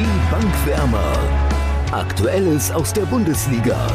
[0.00, 1.12] Die Bankwärmer.
[1.92, 3.86] Aktuelles aus der Bundesliga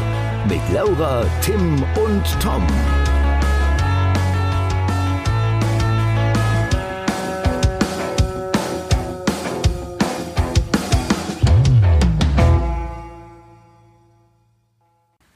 [0.48, 2.64] mit Laura, Tim und Tom.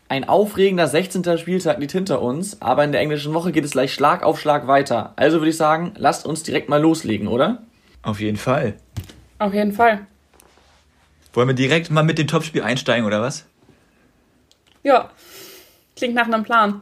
[0.08, 1.36] Ein aufregender 16.
[1.38, 4.68] Spieltag liegt hinter uns, aber in der englischen Woche geht es gleich Schlag auf Schlag
[4.68, 5.14] weiter.
[5.16, 7.64] Also würde ich sagen, lasst uns direkt mal loslegen, oder?
[8.02, 8.74] Auf jeden Fall.
[9.40, 10.06] Auf jeden Fall.
[11.32, 13.44] Wollen wir direkt mal mit dem Topspiel einsteigen, oder was?
[14.82, 15.10] Ja,
[15.96, 16.80] klingt nach einem Plan.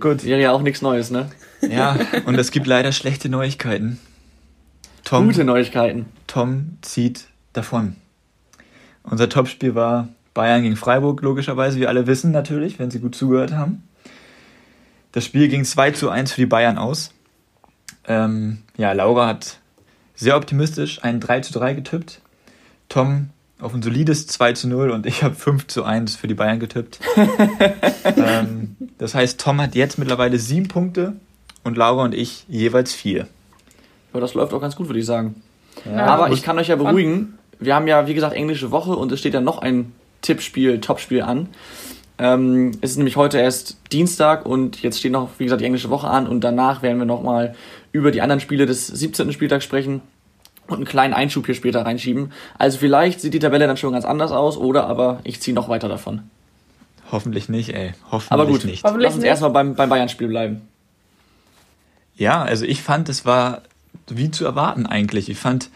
[0.00, 1.30] Gut, wäre ja auch nichts Neues, ne?
[1.60, 3.98] Ja, und es gibt leider schlechte Neuigkeiten.
[5.04, 6.06] Tom, Gute Neuigkeiten.
[6.26, 7.96] Tom zieht davon.
[9.02, 13.52] Unser Topspiel war Bayern gegen Freiburg, logischerweise, wie alle wissen natürlich, wenn sie gut zugehört
[13.52, 13.82] haben.
[15.12, 17.12] Das Spiel ging 2 zu 1 für die Bayern aus.
[18.06, 19.58] Ähm, ja, Laura hat
[20.14, 22.20] sehr optimistisch ein 3 zu 3 getippt.
[22.88, 26.34] Tom auf ein solides 2 zu 0 und ich habe 5 zu 1 für die
[26.34, 27.00] Bayern getippt.
[28.04, 31.14] ähm, das heißt, Tom hat jetzt mittlerweile sieben Punkte
[31.64, 33.26] und Laura und ich jeweils vier.
[34.14, 35.42] Ja, das läuft auch ganz gut, würde ich sagen.
[35.84, 37.38] Ja, Aber ich kann euch ja beruhigen.
[37.58, 41.22] Wir haben ja, wie gesagt, englische Woche und es steht ja noch ein Tippspiel, Topspiel
[41.22, 41.48] an.
[42.18, 45.90] Ähm, es ist nämlich heute erst Dienstag und jetzt steht noch, wie gesagt, die englische
[45.90, 47.54] Woche an und danach werden wir nochmal
[47.92, 49.32] über die anderen Spiele des 17.
[49.32, 50.02] Spieltags sprechen
[50.68, 52.32] und einen kleinen Einschub hier später reinschieben.
[52.58, 55.68] Also vielleicht sieht die Tabelle dann schon ganz anders aus oder aber ich ziehe noch
[55.68, 56.22] weiter davon.
[57.10, 57.94] Hoffentlich nicht, ey.
[58.10, 58.84] Hoffentlich aber gut, nicht.
[58.84, 60.60] Lass uns erstmal beim, beim Bayern-Spiel bleiben.
[62.16, 63.62] Ja, also ich fand, es war
[64.08, 65.30] wie zu erwarten eigentlich.
[65.30, 65.70] Ich fand,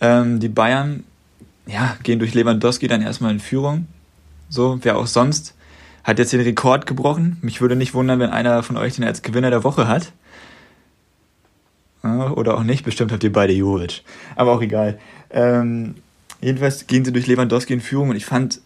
[0.00, 1.04] ähm, die Bayern
[1.66, 3.86] ja, gehen durch Lewandowski dann erstmal in Führung.
[4.48, 5.54] So, wer auch sonst.
[6.02, 7.38] Hat jetzt den Rekord gebrochen.
[7.42, 10.12] Mich würde nicht wundern, wenn einer von euch den als Gewinner der Woche hat.
[12.02, 14.02] Oder auch nicht, bestimmt habt ihr beide Jovic.
[14.36, 14.98] Aber auch egal.
[15.30, 15.96] Ähm,
[16.40, 18.60] jedenfalls gehen sie durch Lewandowski in Führung und ich fand,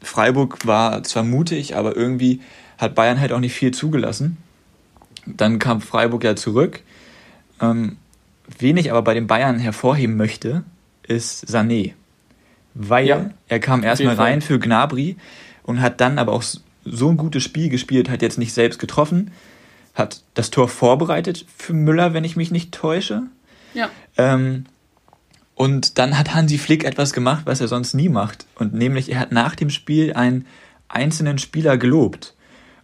[0.00, 2.40] Freiburg war zwar mutig, aber irgendwie
[2.78, 4.38] hat Bayern halt auch nicht viel zugelassen.
[5.26, 6.80] Dann kam Freiburg ja zurück.
[7.60, 7.96] Ähm,
[8.58, 10.64] wen ich aber bei den Bayern hervorheben möchte,
[11.06, 11.92] ist Sané
[12.74, 15.16] weil ja, er kam erstmal rein für Gnabry
[15.62, 16.44] und hat dann aber auch
[16.84, 19.30] so ein gutes Spiel gespielt, hat jetzt nicht selbst getroffen,
[19.94, 23.24] hat das Tor vorbereitet für Müller, wenn ich mich nicht täusche.
[23.74, 23.90] Ja.
[24.16, 24.64] Ähm,
[25.54, 28.46] und dann hat Hansi Flick etwas gemacht, was er sonst nie macht.
[28.54, 30.46] Und nämlich, er hat nach dem Spiel einen
[30.88, 32.34] einzelnen Spieler gelobt.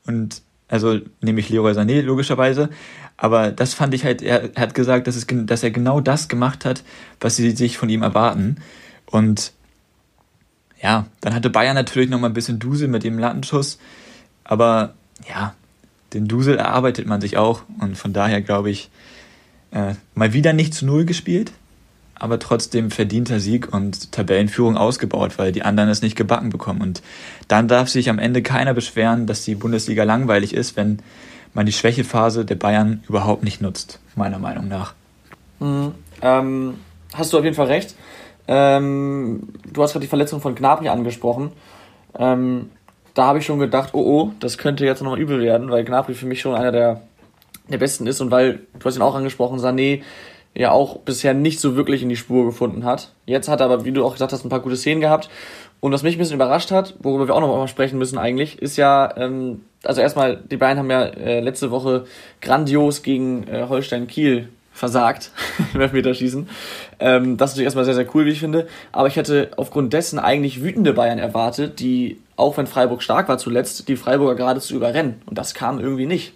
[0.07, 2.69] Und also nämlich Leroy Sané logischerweise.
[3.17, 6.65] Aber das fand ich halt, er hat gesagt, dass, es, dass er genau das gemacht
[6.65, 6.85] hat,
[7.21, 8.59] was sie sich von ihm erwarten.
[9.07, 9.53] Und
[10.81, 13.79] ja, dann hatte Bayern natürlich noch mal ein bisschen Dusel mit dem Lattenschuss,
[14.45, 14.95] aber
[15.29, 15.55] ja,
[16.13, 18.91] den Dusel erarbeitet man sich auch und von daher glaube ich,
[19.71, 21.53] äh, mal wieder nicht zu Null gespielt,
[22.15, 26.81] aber trotzdem verdienter Sieg und Tabellenführung ausgebaut, weil die anderen es nicht gebacken bekommen.
[26.81, 27.03] Und
[27.47, 30.99] dann darf sich am Ende keiner beschweren, dass die Bundesliga langweilig ist, wenn
[31.55, 34.95] man die Schwächephase der Bayern überhaupt nicht nutzt, meiner Meinung nach.
[35.61, 35.95] Mhm.
[36.23, 36.75] Ähm,
[37.15, 37.95] hast du auf jeden Fall recht.
[38.49, 41.53] Ähm, du hast gerade die Verletzung von Gnabry angesprochen.
[42.19, 42.71] Ähm,
[43.19, 46.15] da habe ich schon gedacht, oh oh, das könnte jetzt nochmal übel werden, weil Gnabry
[46.15, 47.01] für mich schon einer der,
[47.69, 50.03] der besten ist und weil, du hast ihn auch angesprochen, Sané
[50.55, 53.13] ja auch bisher nicht so wirklich in die Spur gefunden hat.
[53.27, 55.29] Jetzt hat er aber, wie du auch gesagt hast, ein paar gute Szenen gehabt.
[55.81, 58.63] Und was mich ein bisschen überrascht hat, worüber wir auch noch mal sprechen müssen eigentlich,
[58.63, 62.05] ist ja, ähm, also erstmal, die Bayern haben ja äh, letzte Woche
[62.41, 65.33] grandios gegen äh, Holstein Kiel versagt
[65.75, 66.49] im Elfmeterschießen.
[67.01, 68.69] Ähm, das ist natürlich erstmal sehr, sehr cool, wie ich finde.
[68.93, 73.37] Aber ich hätte aufgrund dessen eigentlich wütende Bayern erwartet, die, auch wenn Freiburg stark war
[73.37, 75.21] zuletzt, die Freiburger gerade zu überrennen.
[75.27, 76.35] Und das kam irgendwie nicht.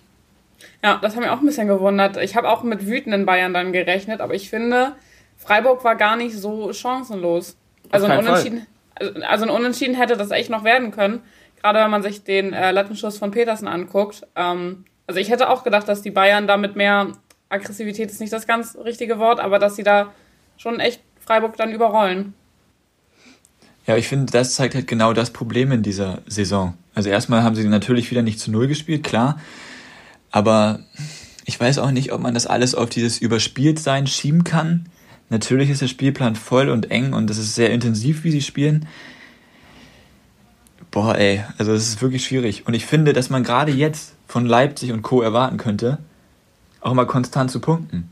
[0.82, 2.16] Ja, das hat mich auch ein bisschen gewundert.
[2.16, 4.92] Ich habe auch mit wütenden Bayern dann gerechnet, aber ich finde,
[5.36, 7.56] Freiburg war gar nicht so chancenlos.
[7.90, 11.20] Also ein, Unentschieden, also, also ein Unentschieden hätte das echt noch werden können.
[11.60, 14.26] Gerade wenn man sich den äh, Lattenschuss von Petersen anguckt.
[14.34, 17.12] Ähm, also ich hätte auch gedacht, dass die Bayern damit mehr
[17.48, 20.12] Aggressivität ist nicht das ganz richtige Wort, aber dass sie da
[20.56, 22.34] schon echt Freiburg dann überrollen.
[23.86, 26.74] Ja, ich finde, das zeigt halt genau das Problem in dieser Saison.
[26.94, 29.40] Also erstmal haben sie natürlich wieder nicht zu Null gespielt, klar.
[30.30, 30.80] Aber
[31.44, 34.86] ich weiß auch nicht, ob man das alles auf dieses Überspieltsein schieben kann.
[35.30, 38.86] Natürlich ist der Spielplan voll und eng und es ist sehr intensiv, wie sie spielen.
[40.90, 42.66] Boah, ey, also das ist wirklich schwierig.
[42.66, 45.22] Und ich finde, dass man gerade jetzt von Leipzig und Co.
[45.22, 45.98] erwarten könnte,
[46.80, 48.10] auch mal konstant zu punkten.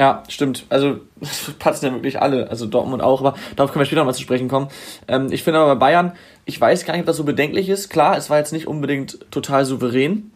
[0.00, 0.64] Ja, stimmt.
[0.70, 4.14] Also das passen ja wirklich alle, also Dortmund auch, aber darauf können wir später nochmal
[4.14, 4.68] zu sprechen kommen.
[5.06, 6.12] Ähm, ich finde aber bei Bayern,
[6.46, 7.90] ich weiß gar nicht, ob das so bedenklich ist.
[7.90, 10.32] Klar, es war jetzt nicht unbedingt total souverän,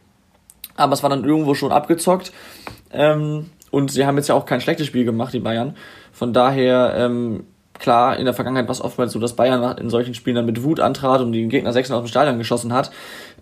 [0.76, 2.30] aber es war dann irgendwo schon abgezockt.
[2.92, 5.78] Ähm, und sie haben jetzt ja auch kein schlechtes Spiel gemacht, die Bayern.
[6.12, 10.12] Von daher, ähm, klar, in der Vergangenheit war es oftmals so, dass Bayern in solchen
[10.12, 12.90] Spielen dann mit Wut antrat und den Gegner sechs aus dem Stadion geschossen hat.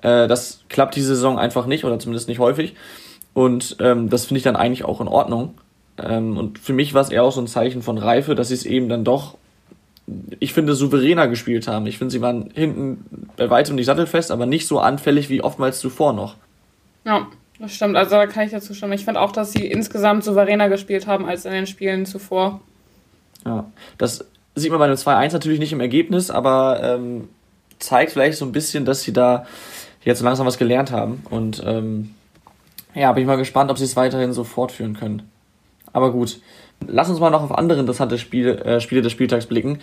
[0.03, 2.77] Äh, das klappt diese Saison einfach nicht oder zumindest nicht häufig.
[3.35, 5.55] Und ähm, das finde ich dann eigentlich auch in Ordnung.
[5.99, 8.55] Ähm, und für mich war es eher auch so ein Zeichen von Reife, dass sie
[8.55, 9.37] es eben dann doch,
[10.41, 11.87] ich finde, souveräner gespielt haben.
[11.87, 15.81] Ich finde, sie waren hinten bei weitem nicht sattelfest, aber nicht so anfällig wie oftmals
[15.81, 16.37] zuvor noch.
[17.05, 17.27] Ja,
[17.59, 17.97] das stimmt.
[17.97, 18.93] Also da kann ich dazu stimmen.
[18.93, 22.61] Ich finde auch, dass sie insgesamt souveräner gespielt haben als in den Spielen zuvor.
[23.45, 23.67] Ja,
[23.99, 24.25] das
[24.55, 27.29] sieht man bei einem 2-1 natürlich nicht im Ergebnis, aber ähm,
[27.79, 29.47] zeigt vielleicht so ein bisschen, dass sie da
[30.05, 31.23] jetzt so langsam was gelernt haben.
[31.31, 32.15] Und ähm,
[32.95, 35.23] ja, bin ich mal gespannt, ob sie es weiterhin so fortführen können.
[35.93, 36.41] Aber gut,
[36.87, 39.81] lass uns mal noch auf andere interessante Spiele, äh, Spiele des Spieltags blicken.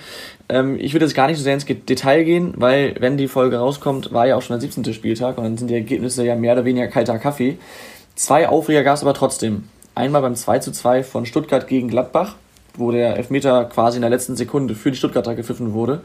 [0.48, 3.58] Ähm, ich würde jetzt gar nicht so sehr ins Detail gehen, weil wenn die Folge
[3.58, 4.94] rauskommt, war ja auch schon der 17.
[4.94, 7.58] Spieltag und dann sind die Ergebnisse ja mehr oder weniger kalter Kaffee.
[8.16, 9.70] Zwei Aufreger gab es aber trotzdem.
[9.96, 12.36] Einmal beim 2 zu 2 von Stuttgart gegen Gladbach,
[12.76, 16.02] wo der Elfmeter quasi in der letzten Sekunde für die Stuttgarter gepfiffen wurde.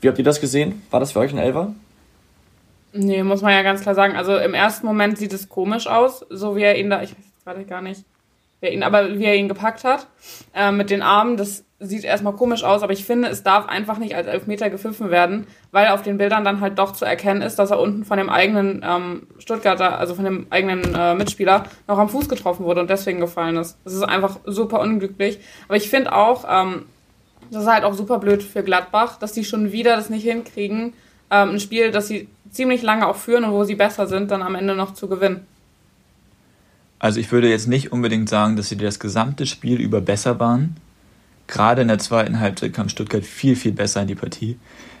[0.00, 0.82] Wie habt ihr das gesehen?
[0.90, 1.74] War das für euch ein Elfer?
[2.92, 4.16] Nee, muss man ja ganz klar sagen.
[4.16, 7.44] Also im ersten Moment sieht es komisch aus, so wie er ihn da, ich weiß
[7.44, 8.04] gerade gar nicht,
[8.60, 10.06] wer ihn, aber wie er ihn gepackt hat,
[10.54, 13.96] äh, mit den Armen, das sieht erstmal komisch aus, aber ich finde, es darf einfach
[13.96, 17.58] nicht als Elfmeter gepfiffen werden, weil auf den Bildern dann halt doch zu erkennen ist,
[17.58, 21.98] dass er unten von dem eigenen ähm, Stuttgarter, also von dem eigenen äh, Mitspieler, noch
[21.98, 23.78] am Fuß getroffen wurde und deswegen gefallen ist.
[23.84, 25.40] Das ist einfach super unglücklich.
[25.68, 26.84] Aber ich finde auch, ähm,
[27.50, 30.92] das ist halt auch super blöd für Gladbach, dass die schon wieder das nicht hinkriegen,
[31.30, 34.42] ähm, ein Spiel, das sie ziemlich lange auch führen und wo sie besser sind, dann
[34.42, 35.46] am Ende noch zu gewinnen.
[37.00, 40.76] Also ich würde jetzt nicht unbedingt sagen, dass sie das gesamte Spiel über besser waren.
[41.48, 44.56] Gerade in der zweiten Halbzeit kam Stuttgart viel, viel besser in die Partie.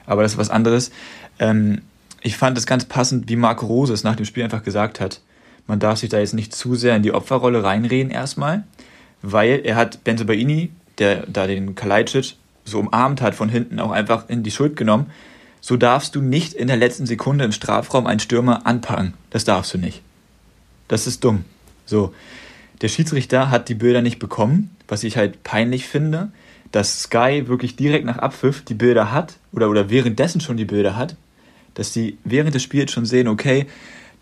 [0.06, 0.90] Aber das ist was anderes.
[1.38, 1.82] Ähm,
[2.22, 5.20] ich fand es ganz passend, wie Marco Rose es nach dem Spiel einfach gesagt hat.
[5.68, 8.64] Man darf sich da jetzt nicht zu sehr in die Opferrolle reinreden erstmal,
[9.22, 13.92] weil er hat Benzo Baini, der da den Kalajdzic so umarmt hat von hinten, auch
[13.92, 15.06] einfach in die Schuld genommen
[15.60, 19.14] so darfst du nicht in der letzten Sekunde im Strafraum einen Stürmer anpacken.
[19.30, 20.02] Das darfst du nicht.
[20.88, 21.44] Das ist dumm.
[21.90, 22.14] So.
[22.82, 26.30] Der Schiedsrichter hat die Bilder nicht bekommen, was ich halt peinlich finde,
[26.72, 30.96] dass Sky wirklich direkt nach Abpfiff die Bilder hat oder, oder währenddessen schon die Bilder
[30.96, 31.16] hat,
[31.74, 33.66] dass sie während des Spiels schon sehen, okay,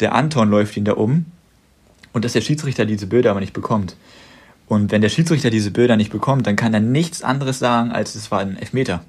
[0.00, 1.26] der Anton läuft ihn da um
[2.12, 3.96] und dass der Schiedsrichter diese Bilder aber nicht bekommt.
[4.66, 8.14] Und wenn der Schiedsrichter diese Bilder nicht bekommt, dann kann er nichts anderes sagen, als
[8.14, 9.04] es war ein Elfmeter.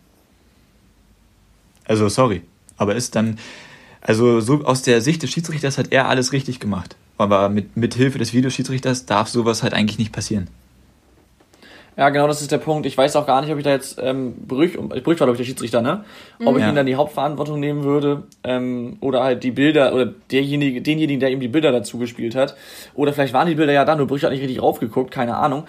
[1.85, 2.41] Also sorry.
[2.77, 3.39] Aber ist dann,
[4.01, 6.95] also so aus der Sicht des Schiedsrichters hat er alles richtig gemacht.
[7.19, 10.48] Aber mit, mit Hilfe des Videoschiedsrichters darf sowas halt eigentlich nicht passieren.
[11.98, 12.86] Ja, genau, das ist der Punkt.
[12.86, 15.38] Ich weiß auch gar nicht, ob ich da jetzt ähm, Brüch, Brüch war glaube ich
[15.39, 16.06] der Schiedsrichter, ne?
[16.45, 16.69] Ob ich ja.
[16.69, 21.30] ihm dann die Hauptverantwortung nehmen würde ähm, oder halt die Bilder oder derjenige, denjenigen, der
[21.30, 22.56] ihm die Bilder dazu gespielt hat.
[22.95, 25.66] Oder vielleicht waren die Bilder ja da, nur Brüch hat nicht richtig raufgeguckt, keine Ahnung.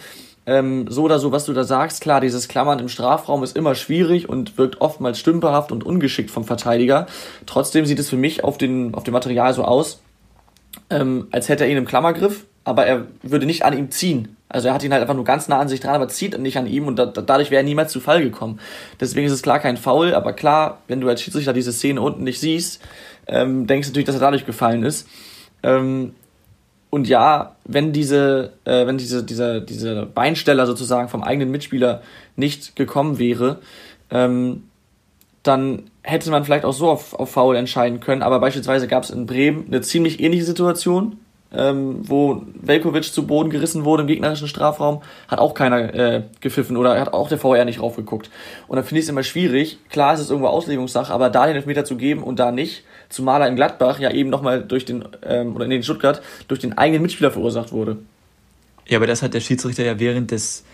[0.47, 3.75] Ähm, so oder so, was du da sagst, klar, dieses Klammern im Strafraum ist immer
[3.75, 7.07] schwierig und wirkt oftmals stümperhaft und ungeschickt vom Verteidiger.
[7.47, 10.01] Trotzdem sieht es für mich auf, den, auf dem Material so aus,
[10.91, 14.37] ähm, als hätte er ihn im Klammergriff, aber er würde nicht an ihm ziehen.
[14.49, 16.59] Also er hat ihn halt einfach nur ganz nah an sich dran, aber zieht nicht
[16.59, 18.59] an ihm und da, dadurch wäre er niemals zu Fall gekommen.
[19.01, 22.25] Deswegen ist es klar kein Foul, aber klar, wenn du als Schiedsrichter diese Szene unten
[22.25, 22.83] nicht siehst,
[23.29, 25.09] ähm, denkst du natürlich, dass er dadurch gefallen ist.
[25.63, 26.15] Ähm,
[26.91, 32.03] und ja, wenn diese, äh, wenn diese, dieser, diese Beinsteller sozusagen vom eigenen Mitspieler
[32.35, 33.61] nicht gekommen wäre,
[34.11, 34.65] ähm,
[35.43, 38.23] dann hätte man vielleicht auch so auf, auf Foul entscheiden können.
[38.23, 41.19] Aber beispielsweise gab es in Bremen eine ziemlich ähnliche Situation
[41.53, 46.77] ähm, wo Velkovic zu Boden gerissen wurde im gegnerischen Strafraum, hat auch keiner äh, gepfiffen
[46.77, 48.31] oder hat auch der VR nicht raufgeguckt.
[48.69, 49.79] Und dann finde ich es immer schwierig.
[49.91, 53.41] Klar ist es irgendwo Auslegungssache, aber da den Elfmeter zu geben und da nicht, zumal
[53.41, 56.79] er in Gladbach ja eben nochmal durch den, ähm, oder in den Stuttgart, durch den
[56.79, 57.99] eigenen Mitspieler verursacht wurde.
[58.87, 60.65] Ja, aber das hat der Schiedsrichter ja während des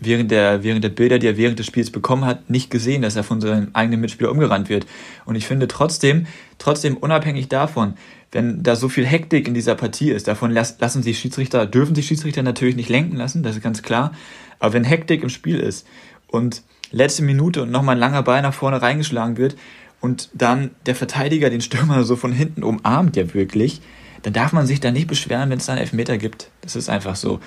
[0.00, 3.16] während der, während der Bilder, die er während des Spiels bekommen hat, nicht gesehen, dass
[3.16, 4.86] er von seinem eigenen Mitspieler umgerannt wird.
[5.24, 6.26] Und ich finde trotzdem,
[6.58, 7.94] trotzdem unabhängig davon,
[8.32, 12.06] wenn da so viel Hektik in dieser Partie ist, davon lassen sich Schiedsrichter, dürfen sich
[12.06, 14.12] Schiedsrichter natürlich nicht lenken lassen, das ist ganz klar.
[14.58, 15.86] Aber wenn Hektik im Spiel ist
[16.28, 19.56] und letzte Minute und nochmal ein langer Ball nach vorne reingeschlagen wird
[20.00, 23.80] und dann der Verteidiger den Stürmer so von hinten umarmt, ja wirklich,
[24.22, 26.50] dann darf man sich da nicht beschweren, wenn es dann Elfmeter gibt.
[26.60, 27.38] Das ist einfach so.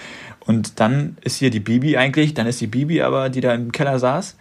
[0.49, 3.71] Und dann ist hier die Bibi eigentlich, dann ist die Bibi aber, die da im
[3.71, 4.35] Keller saß,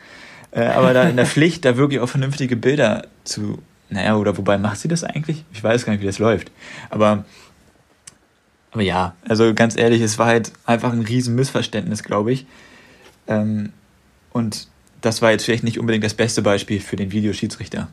[0.53, 3.59] äh, aber da in der Pflicht, da wirklich auch vernünftige Bilder zu
[3.91, 5.45] naja, oder wobei macht sie das eigentlich?
[5.53, 6.51] Ich weiß gar nicht, wie das läuft.
[6.89, 7.27] Aber,
[8.71, 12.47] aber ja, also ganz ehrlich, es war halt einfach ein riesen Missverständnis, glaube ich.
[13.27, 13.75] Ähm,
[14.33, 14.69] und
[15.03, 17.89] das war jetzt vielleicht nicht unbedingt das beste Beispiel für den Videoschiedsrichter.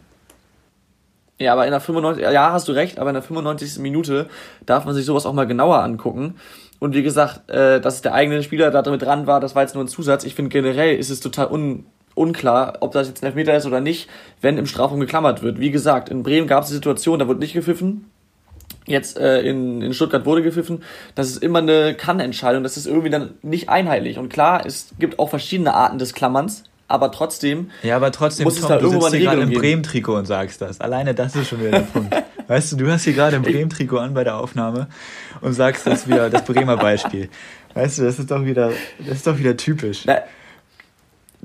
[1.38, 3.80] Ja, aber in der 95, ja, hast du recht, aber in der 95.
[3.80, 4.30] Minute
[4.66, 6.36] darf man sich sowas auch mal genauer angucken.
[6.80, 9.76] Und wie gesagt, äh, dass der eigene Spieler da damit dran war, das war jetzt
[9.76, 10.24] nur ein Zusatz.
[10.24, 13.82] Ich finde generell ist es total un unklar, ob das jetzt ein Elfmeter ist oder
[13.82, 15.60] nicht, wenn im Strafraum geklammert wird.
[15.60, 18.10] Wie gesagt, in Bremen gab es die Situation, da wurde nicht gepfiffen.
[18.86, 20.84] Jetzt äh, in, in Stuttgart wurde gepfiffen.
[21.16, 22.64] Das ist immer eine Kann-Entscheidung.
[22.64, 24.18] Das ist irgendwie dann nicht einheitlich.
[24.18, 27.72] Und klar, es gibt auch verschiedene Arten des Klammerns aber trotzdem.
[27.84, 30.62] Ja, aber trotzdem, muss Tom, es da du sitzt hier gerade im Bremen-Trikot und sagst
[30.62, 30.80] das.
[30.82, 32.16] Alleine das ist schon wieder der Punkt.
[32.48, 34.88] Weißt du, du hast hier gerade im Bremen-Trikot an bei der Aufnahme
[35.42, 37.30] und sagst das wieder das Bremer Beispiel.
[37.74, 40.04] Weißt du, das ist doch wieder, das ist doch wieder typisch.
[40.06, 40.20] Na,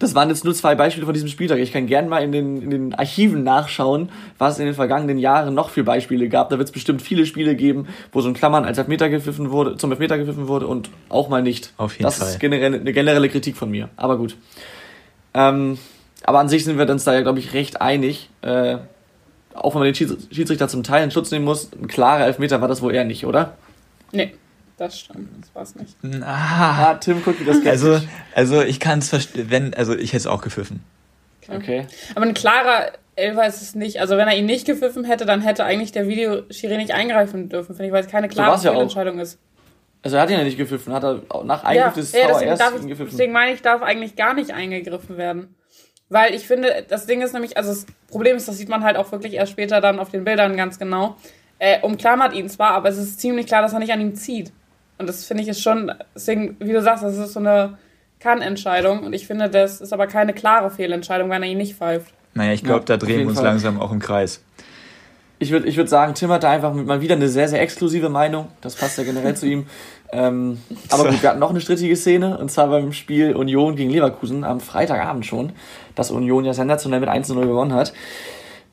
[0.00, 1.58] das waren jetzt nur zwei Beispiele von diesem Spieltag.
[1.58, 5.18] Ich kann gerne mal in den, in den Archiven nachschauen, was es in den vergangenen
[5.18, 6.48] Jahren noch für Beispiele gab.
[6.48, 9.76] Da wird es bestimmt viele Spiele geben, wo so ein Klammern als Elfmeter gepfiffen wurde,
[9.76, 11.74] zum Elfmeter gepfiffen wurde und auch mal nicht.
[11.76, 12.26] Auf jeden das Fall.
[12.26, 13.90] Das ist generell, eine generelle Kritik von mir.
[13.96, 14.36] Aber gut.
[15.34, 15.78] Ähm,
[16.24, 18.30] aber an sich sind wir uns da ja, glaube ich, recht einig.
[18.40, 18.78] Äh,
[19.52, 22.68] auch wenn man den Schiedsrichter zum Teil in Schutz nehmen muss, ein klarer Elfmeter war
[22.68, 23.56] das wohl eher nicht, oder?
[24.12, 24.34] Nee.
[24.76, 25.94] Das stimmt, das war's nicht.
[26.22, 28.00] Ah, ah Tim guckt das Also,
[28.34, 30.82] also ich kann es verstehen, wenn, also ich hätte es auch gepfiffen.
[31.46, 31.56] Okay.
[31.56, 31.86] okay.
[32.14, 34.00] Aber ein klarer Elfer ist es nicht.
[34.00, 37.74] Also wenn er ihn nicht gepfiffen hätte, dann hätte eigentlich der Videoschiri nicht eingreifen dürfen,
[37.74, 39.38] finde ich, weil es keine klare so Entscheidung ist.
[40.02, 42.56] Also er hat ihn ja nicht gepfiffen, hat er nach Eingriff ja, des ja, deswegen,
[42.56, 45.54] darf ich, deswegen meine ich, darf eigentlich gar nicht eingegriffen werden.
[46.08, 48.96] Weil ich finde, das Ding ist nämlich, also das Problem ist, das sieht man halt
[48.96, 51.16] auch wirklich erst später dann auf den Bildern ganz genau.
[51.62, 54.50] Äh, umklammert ihn zwar, aber es ist ziemlich klar, dass er nicht an ihm zieht.
[54.96, 57.76] Und das finde ich ist schon, deswegen, wie du sagst, das ist so eine
[58.18, 59.04] Kann-Entscheidung.
[59.04, 62.14] Und ich finde, das ist aber keine klare Fehlentscheidung, wenn er ihn nicht pfeift.
[62.32, 63.44] Naja, ich glaube, ja, da drehen wir uns Fall.
[63.44, 64.42] langsam auch im Kreis.
[65.38, 68.08] Ich würde ich würd sagen, Tim hat da einfach mal wieder eine sehr, sehr exklusive
[68.08, 68.48] Meinung.
[68.62, 69.66] Das passt ja generell zu ihm.
[70.12, 70.58] Ähm,
[70.90, 74.42] aber gut, wir hatten noch eine strittige Szene, und zwar beim Spiel Union gegen Leverkusen
[74.42, 75.52] am Freitagabend schon,
[75.94, 77.92] dass Union ja sensationell mit 1-0 gewonnen hat.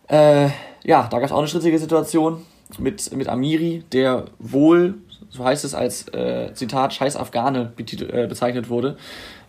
[0.07, 0.47] Äh,
[0.83, 2.43] ja, da gab es auch eine strittige Situation
[2.79, 4.95] mit, mit Amiri, der wohl
[5.29, 8.97] so heißt es als äh, Zitat, scheiß Afghane äh, bezeichnet wurde.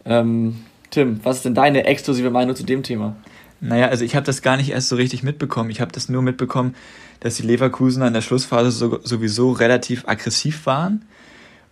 [0.04, 3.16] Ähm, Tim, was ist denn deine exklusive Meinung zu dem Thema?
[3.60, 5.70] Naja, also ich habe das gar nicht erst so richtig mitbekommen.
[5.70, 6.74] Ich habe das nur mitbekommen,
[7.20, 11.04] dass die Leverkusen in der Schlussphase so, sowieso relativ aggressiv waren.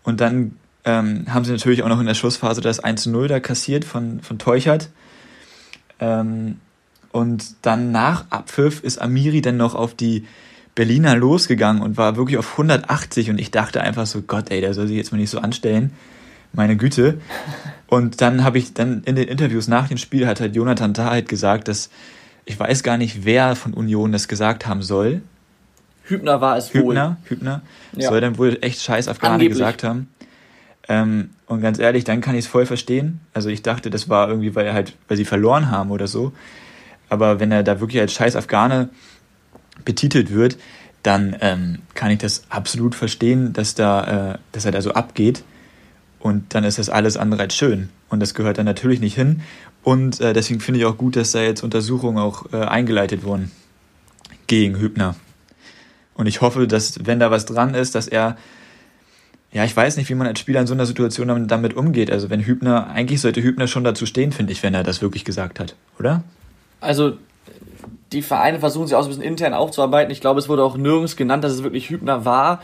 [0.02, 3.84] Und dann ähm, haben sie natürlich auch noch in der Schlussphase das 1-0 da kassiert
[3.84, 4.90] von, von Teuchert.
[6.00, 6.60] Ähm,
[7.12, 10.26] und dann nach Abpfiff ist Amiri dann noch auf die
[10.76, 14.74] Berliner losgegangen und war wirklich auf 180 und ich dachte einfach so, Gott, ey, der
[14.74, 15.90] soll sich jetzt mal nicht so anstellen.
[16.52, 17.20] Meine Güte.
[17.88, 21.10] Und dann habe ich dann in den Interviews nach dem Spiel hat halt Jonathan Tah
[21.10, 21.90] halt gesagt, dass
[22.44, 25.22] ich weiß gar nicht, wer von Union das gesagt haben soll.
[26.04, 27.30] Hübner war es Hübner, wohl.
[27.30, 27.62] Hübner
[27.96, 28.08] ja.
[28.08, 30.08] soll dann wohl echt scheiß Afghane gesagt haben.
[30.88, 33.20] Ähm, und ganz ehrlich, dann kann ich es voll verstehen.
[33.32, 36.32] Also ich dachte, das war irgendwie, weil er halt, weil sie verloren haben oder so.
[37.08, 38.90] Aber wenn er da wirklich als scheiß Afghane
[39.84, 40.58] betitelt wird,
[41.02, 45.44] dann ähm, kann ich das absolut verstehen, dass, da, äh, dass er da so abgeht.
[46.18, 47.90] Und dann ist das alles andere als schön.
[48.08, 49.42] Und das gehört dann natürlich nicht hin.
[49.84, 53.52] Und äh, deswegen finde ich auch gut, dass da jetzt Untersuchungen auch äh, eingeleitet wurden
[54.48, 55.14] gegen Hübner.
[56.14, 58.36] Und ich hoffe, dass, wenn da was dran ist, dass er,
[59.52, 62.10] ja, ich weiß nicht, wie man als Spieler in so einer Situation damit umgeht.
[62.10, 65.24] Also wenn Hübner, eigentlich sollte Hübner schon dazu stehen, finde ich, wenn er das wirklich
[65.24, 66.24] gesagt hat, oder?
[66.80, 67.18] Also
[68.16, 70.10] die Vereine versuchen sich auch so ein bisschen intern aufzuarbeiten.
[70.10, 72.60] Ich glaube, es wurde auch nirgends genannt, dass es wirklich Hübner war.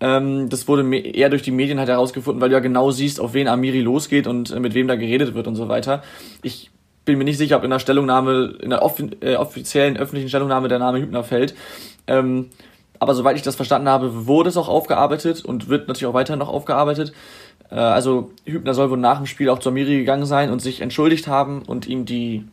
[0.00, 3.32] Ähm, das wurde eher durch die Medien halt herausgefunden, weil du ja genau siehst, auf
[3.32, 6.02] wen Amiri losgeht und äh, mit wem da geredet wird und so weiter.
[6.42, 6.70] Ich
[7.04, 10.68] bin mir nicht sicher, ob in der Stellungnahme, in der off äh, offiziellen öffentlichen Stellungnahme
[10.68, 11.54] der Name Hübner fällt.
[12.06, 12.50] Ähm,
[12.98, 16.40] aber soweit ich das verstanden habe, wurde es auch aufgearbeitet und wird natürlich auch weiterhin
[16.40, 17.12] noch aufgearbeitet.
[17.70, 20.80] Äh, also Hübner soll wohl nach dem Spiel auch zu Amiri gegangen sein und sich
[20.80, 22.44] entschuldigt haben und ihm die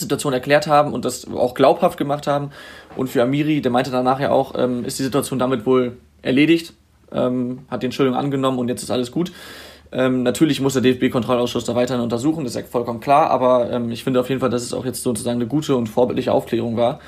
[0.00, 2.50] Situation erklärt haben und das auch glaubhaft gemacht haben.
[2.96, 6.72] Und für Amiri, der meinte danach ja auch, ähm, ist die Situation damit wohl erledigt,
[7.12, 9.32] ähm, hat die Entschuldigung angenommen und jetzt ist alles gut.
[9.90, 13.90] Ähm, natürlich muss der DFB-Kontrollausschuss da weiterhin untersuchen, das ist ja vollkommen klar, aber ähm,
[13.90, 16.76] ich finde auf jeden Fall, dass es auch jetzt sozusagen eine gute und vorbildliche Aufklärung
[16.76, 17.00] war.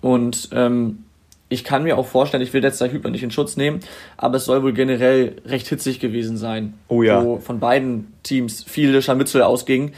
[0.00, 1.04] Und ähm,
[1.48, 3.80] ich kann mir auch vorstellen, ich will jetzt da Hübner nicht in Schutz nehmen,
[4.16, 6.74] aber es soll wohl generell recht hitzig gewesen sein.
[6.86, 7.24] Oh ja.
[7.24, 9.92] Wo von beiden Teams viele Scharmützel ausgingen.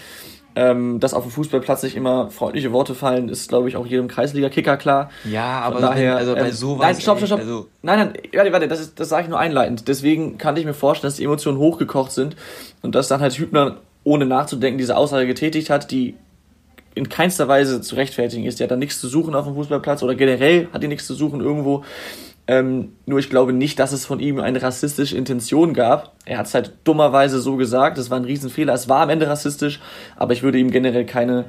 [0.54, 4.06] Ähm, dass auf dem Fußballplatz nicht immer freundliche Worte fallen, ist, glaube ich, auch jedem
[4.06, 5.10] Kreisliga-Kicker klar.
[5.24, 6.86] Ja, aber Von daher, also bei ähm, sowas.
[6.86, 7.40] Nein, stopp, stopp, stopp.
[7.40, 9.88] Also nein, nein, warte, warte, das, ist, das sage ich nur einleitend.
[9.88, 12.36] Deswegen kann ich mir vorstellen, dass die Emotionen hochgekocht sind
[12.82, 16.16] und dass dann halt Hübner, ohne nachzudenken, diese Aussage getätigt hat, die
[16.94, 18.58] in keinster Weise zu rechtfertigen ist.
[18.58, 21.14] Die hat da nichts zu suchen auf dem Fußballplatz oder generell hat die nichts zu
[21.14, 21.84] suchen irgendwo.
[22.48, 26.12] Ähm, nur ich glaube nicht, dass es von ihm eine rassistische Intention gab.
[26.24, 28.74] Er hat es halt dummerweise so gesagt, das war ein Riesenfehler.
[28.74, 29.80] Es war am Ende rassistisch,
[30.16, 31.44] aber ich würde ihm generell keine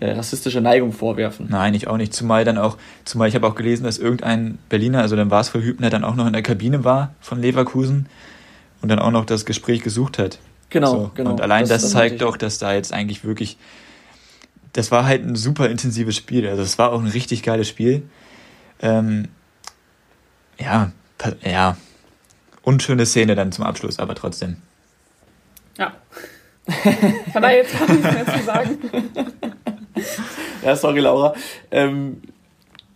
[0.00, 1.46] äh, rassistische Neigung vorwerfen.
[1.48, 2.12] Nein, ich auch nicht.
[2.12, 5.48] Zumal dann auch, zumal ich habe auch gelesen, dass irgendein Berliner, also dann war es
[5.48, 8.06] für Hübner, dann auch noch in der Kabine war von Leverkusen
[8.80, 10.40] und dann auch noch das Gespräch gesucht hat.
[10.70, 11.10] Genau, so.
[11.14, 11.30] genau.
[11.30, 13.58] Und allein das, das zeigt doch, dass da jetzt eigentlich wirklich
[14.72, 16.48] das war halt ein super intensives Spiel.
[16.48, 18.02] Also es war auch ein richtig geiles Spiel.
[18.80, 19.28] Ähm,
[20.62, 20.92] ja,
[21.44, 21.76] ja,
[22.62, 24.56] unschöne Szene dann zum Abschluss, aber trotzdem.
[25.78, 25.92] Ja.
[27.32, 28.78] Kann da jetzt gar nichts mehr zu sagen.
[30.64, 31.34] ja, sorry, Laura.
[31.70, 32.22] Ähm,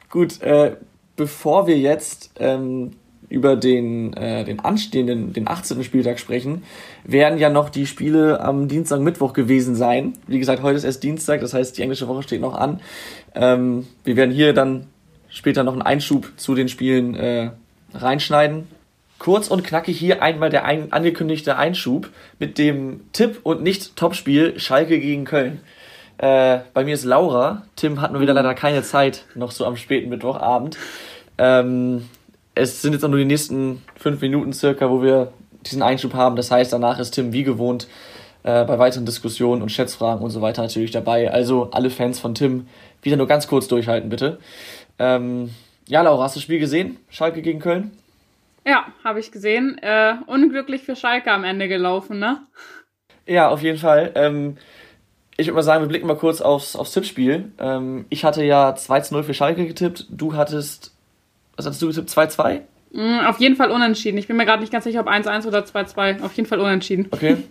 [0.08, 0.76] gut, äh,
[1.16, 2.92] bevor wir jetzt ähm,
[3.28, 5.82] über den, äh, den anstehenden, den 18.
[5.82, 6.62] Spieltag sprechen,
[7.04, 10.12] werden ja noch die Spiele am Dienstag, Mittwoch gewesen sein.
[10.28, 12.80] Wie gesagt, heute ist erst Dienstag, das heißt, die englische Woche steht noch an.
[13.34, 14.86] Ähm, wir werden hier dann
[15.36, 17.50] später noch einen Einschub zu den Spielen äh,
[17.92, 18.68] reinschneiden.
[19.18, 24.58] Kurz und knackig hier einmal der ein, angekündigte Einschub mit dem Tipp und nicht Topspiel
[24.58, 25.60] Schalke gegen Köln.
[26.16, 27.66] Äh, bei mir ist Laura.
[27.76, 30.78] Tim hat nur wieder leider keine Zeit, noch so am späten Mittwochabend.
[31.36, 32.08] Ähm,
[32.54, 35.32] es sind jetzt auch nur die nächsten fünf Minuten circa, wo wir
[35.66, 36.36] diesen Einschub haben.
[36.36, 37.88] Das heißt, danach ist Tim wie gewohnt
[38.42, 41.30] äh, bei weiteren Diskussionen und Schätzfragen und so weiter natürlich dabei.
[41.30, 42.68] Also alle Fans von Tim
[43.02, 44.38] wieder nur ganz kurz durchhalten, bitte.
[44.98, 45.50] Ähm,
[45.86, 46.98] ja, Laura, hast du das Spiel gesehen?
[47.10, 47.90] Schalke gegen Köln?
[48.64, 49.78] Ja, habe ich gesehen.
[49.82, 52.42] Äh, unglücklich für Schalke am Ende gelaufen, ne?
[53.26, 54.12] Ja, auf jeden Fall.
[54.14, 54.56] Ähm,
[55.36, 57.52] ich würde mal sagen, wir blicken mal kurz aufs, aufs Tippspiel.
[57.58, 60.06] Ähm, ich hatte ja 2 0 für Schalke getippt.
[60.10, 60.96] Du hattest
[61.56, 62.10] was hast du getippt?
[62.10, 62.60] 2-2?
[62.92, 64.18] Mm, auf jeden Fall unentschieden.
[64.18, 66.22] Ich bin mir gerade nicht ganz sicher, ob 1-1 oder 2-2.
[66.22, 67.08] Auf jeden Fall unentschieden.
[67.10, 67.38] Okay.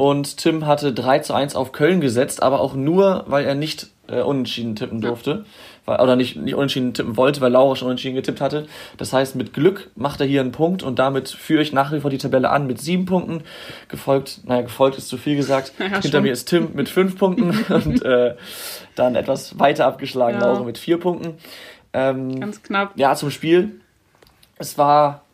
[0.00, 3.88] Und Tim hatte 3 zu 1 auf Köln gesetzt, aber auch nur, weil er nicht
[4.08, 5.44] äh, unentschieden tippen durfte.
[5.86, 6.00] Ja.
[6.00, 8.66] oder nicht, nicht unentschieden tippen wollte, weil Laura schon unentschieden getippt hatte.
[8.96, 12.00] Das heißt, mit Glück macht er hier einen Punkt und damit führe ich nach wie
[12.00, 13.42] vor die Tabelle an mit sieben Punkten.
[13.88, 15.72] Gefolgt, naja, gefolgt ist zu viel gesagt.
[15.78, 16.22] Ja, Hinter schon.
[16.22, 18.36] mir ist Tim mit fünf Punkten und äh,
[18.94, 20.46] dann etwas weiter abgeschlagen, ja.
[20.46, 21.34] Laura mit vier Punkten.
[21.92, 22.92] Ähm, Ganz knapp.
[22.96, 23.80] Ja, zum Spiel.
[24.56, 25.24] Es war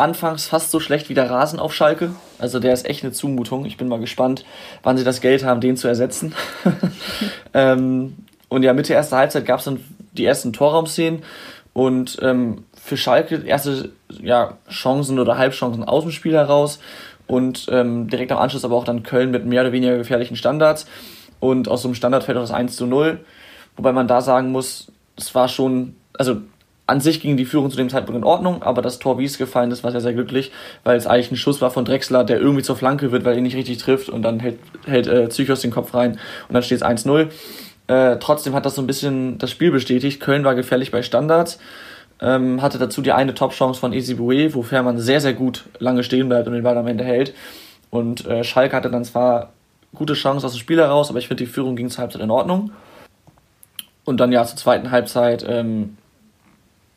[0.00, 2.14] anfangs fast so schlecht wie der Rasen auf Schalke.
[2.38, 3.64] Also der ist echt eine Zumutung.
[3.66, 4.44] Ich bin mal gespannt,
[4.82, 6.34] wann sie das Geld haben, den zu ersetzen.
[7.54, 8.16] ähm,
[8.48, 11.22] und ja, Mitte erster Halbzeit gab es dann die ersten Torraumszenen.
[11.72, 16.80] Und ähm, für Schalke erste ja, Chancen oder Halbchancen aus dem Spiel heraus.
[17.26, 20.86] Und ähm, direkt am Anschluss aber auch dann Köln mit mehr oder weniger gefährlichen Standards.
[21.38, 23.20] Und aus so einem Standard fällt auch das 1 zu 0.
[23.76, 26.38] Wobei man da sagen muss, es war schon, also
[26.90, 29.38] an sich ging die Führung zu dem Zeitpunkt in Ordnung, aber das Tor, wie es
[29.38, 30.50] gefallen ist, war sehr, sehr glücklich,
[30.84, 33.38] weil es eigentlich ein Schuss war von Drexler, der irgendwie zur Flanke wird, weil er
[33.38, 36.62] ihn nicht richtig trifft und dann hält, hält äh, Zychos den Kopf rein und dann
[36.62, 37.28] steht es 1-0.
[37.86, 40.20] Äh, trotzdem hat das so ein bisschen das Spiel bestätigt.
[40.20, 41.58] Köln war gefährlich bei Standards,
[42.20, 46.28] ähm, hatte dazu die eine Top-Chance von Esibue, wo Fährmann sehr, sehr gut lange stehen
[46.28, 47.34] bleibt und den Ball am Ende hält.
[47.90, 49.52] Und äh, Schalke hatte dann zwar
[49.94, 52.30] gute Chance aus dem Spiel heraus, aber ich finde, die Führung ging zur Halbzeit in
[52.30, 52.70] Ordnung.
[54.04, 55.96] Und dann ja zur zweiten Halbzeit ähm,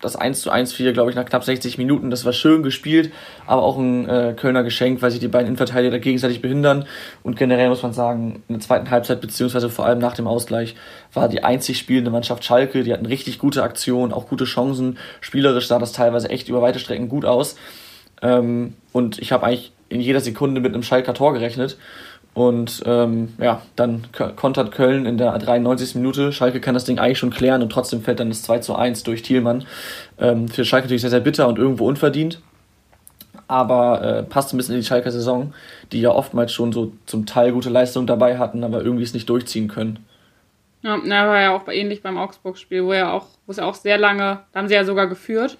[0.03, 2.09] das 1 zu 1 4, glaube ich, nach knapp 60 Minuten.
[2.09, 3.11] Das war schön gespielt,
[3.45, 6.85] aber auch ein äh, Kölner Geschenk, weil sich die beiden Innenverteidiger gegenseitig behindern.
[7.23, 10.75] Und generell muss man sagen, in der zweiten Halbzeit, beziehungsweise vor allem nach dem Ausgleich,
[11.13, 12.83] war die einzig spielende Mannschaft Schalke.
[12.83, 14.97] Die hatten richtig gute Aktionen, auch gute Chancen.
[15.21, 17.55] Spielerisch sah das teilweise echt über weite Strecken gut aus.
[18.21, 21.77] Ähm, und ich habe eigentlich in jeder Sekunde mit einem Schalker Tor gerechnet.
[22.33, 25.95] Und ähm, ja, dann kontert Köln in der 93.
[25.95, 26.31] Minute.
[26.31, 29.03] Schalke kann das Ding eigentlich schon klären und trotzdem fällt dann das 2 zu 1
[29.03, 29.65] durch Thielmann.
[30.19, 32.41] Ähm, für Schalke natürlich sehr, sehr bitter und irgendwo unverdient.
[33.47, 35.53] Aber äh, passt ein bisschen in die Schalker Saison,
[35.91, 39.29] die ja oftmals schon so zum Teil gute Leistungen dabei hatten, aber irgendwie es nicht
[39.29, 40.03] durchziehen können.
[40.81, 43.75] Ja, na, war ja auch ähnlich beim Augsburg-Spiel, wo ja auch, wo es ja auch
[43.75, 45.57] sehr lange, da haben sie ja sogar geführt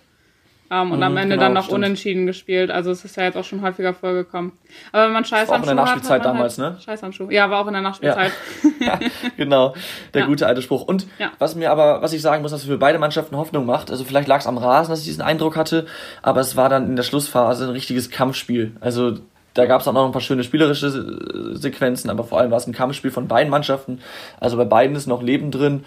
[0.74, 1.78] ähm, und mhm, am Ende genau, dann noch stimmt.
[1.78, 2.72] unentschieden gespielt.
[2.72, 4.54] Also es ist ja jetzt auch schon häufiger vorgekommen.
[4.92, 5.60] Aber wenn man Scheißhandschuhe hat.
[5.60, 6.82] Auch in der Nachspielzeit hat, damals, halt ne?
[6.82, 7.34] Scheißhandschuhe.
[7.34, 8.32] Ja, war auch in der Nachspielzeit.
[8.80, 9.00] Ja,
[9.38, 9.74] genau.
[10.14, 10.28] Der ja.
[10.28, 10.82] gute alte Spruch.
[10.82, 11.32] Und ja.
[11.40, 13.92] was mir aber, was ich sagen muss, dass es für beide Mannschaften Hoffnung macht.
[13.92, 15.86] Also vielleicht lag es am Rasen, dass ich diesen Eindruck hatte,
[16.22, 18.76] aber es war dann in der Schlussphase ein richtiges Kampfspiel.
[18.82, 19.20] Also
[19.54, 22.68] da gab es auch noch ein paar schöne spielerische Sequenzen, aber vor allem war es
[22.68, 24.00] ein Kampfspiel von beiden Mannschaften.
[24.40, 25.84] Also bei beiden ist noch Leben drin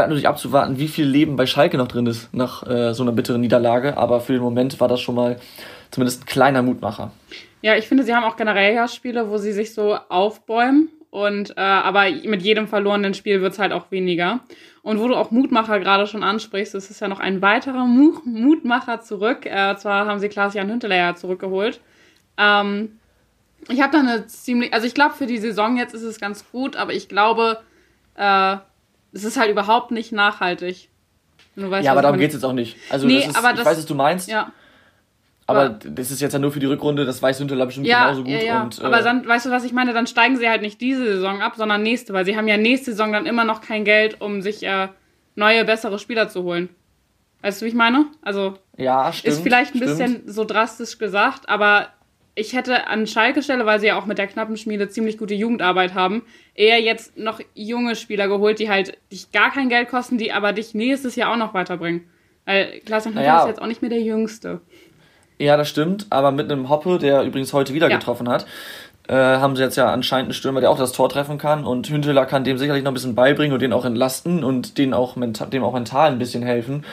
[0.00, 3.12] bleibt natürlich abzuwarten, wie viel Leben bei Schalke noch drin ist nach äh, so einer
[3.12, 3.98] bitteren Niederlage.
[3.98, 5.38] Aber für den Moment war das schon mal
[5.90, 7.10] zumindest ein kleiner Mutmacher.
[7.60, 10.88] Ja, ich finde, sie haben auch generell ja Spiele, wo sie sich so aufbäumen.
[11.10, 14.40] Und äh, aber mit jedem verlorenen Spiel wird es halt auch weniger.
[14.80, 19.02] Und wo du auch Mutmacher gerade schon ansprichst, es ist ja noch ein weiterer Mutmacher
[19.02, 19.44] zurück.
[19.44, 21.80] Äh, zwar haben sie Klaas-Jan Hünteler zurückgeholt.
[22.38, 22.92] Ähm,
[23.68, 26.50] ich habe da eine ziemlich, also ich glaube für die Saison jetzt ist es ganz
[26.50, 27.58] gut, aber ich glaube,
[28.14, 28.56] äh,
[29.12, 30.88] es ist halt überhaupt nicht nachhaltig.
[31.56, 32.76] Weißt, ja, aber darum geht es jetzt auch nicht.
[32.90, 34.28] Also nee, ist, aber ich das, weiß, was du meinst.
[34.28, 34.52] Ja.
[35.46, 38.04] Aber, aber das ist jetzt ja nur für die Rückrunde, das weiß Hünteler bestimmt ja,
[38.04, 38.32] genauso gut.
[38.32, 38.62] Ja, ja.
[38.62, 39.92] Und, äh, aber dann, weißt du, was ich meine?
[39.92, 42.92] Dann steigen sie halt nicht diese Saison ab, sondern nächste, weil sie haben ja nächste
[42.92, 44.88] Saison dann immer noch kein Geld, um sich äh,
[45.34, 46.68] neue, bessere Spieler zu holen.
[47.42, 48.06] Weißt du, wie ich meine?
[48.22, 49.98] Also, ja, stimmt, ist vielleicht ein stimmt.
[49.98, 51.88] bisschen so drastisch gesagt, aber
[52.34, 55.34] ich hätte an Schalke Stelle, weil sie ja auch mit der knappen Schmiede ziemlich gute
[55.34, 56.22] Jugendarbeit haben,
[56.54, 60.52] eher jetzt noch junge Spieler geholt, die halt dich gar kein Geld kosten, die aber
[60.52, 62.08] dich nächstes Jahr auch noch weiterbringen.
[62.44, 63.40] Weil Klaas naja.
[63.40, 64.60] ist jetzt auch nicht mehr der Jüngste.
[65.38, 67.96] Ja, das stimmt, aber mit einem Hoppe, der übrigens heute wieder ja.
[67.96, 68.46] getroffen hat,
[69.08, 71.88] äh, haben sie jetzt ja anscheinend einen Stürmer, der auch das Tor treffen kann und
[71.88, 75.16] Hünteler kann dem sicherlich noch ein bisschen beibringen und den auch entlasten und den auch
[75.16, 76.84] dem auch mental ein bisschen helfen.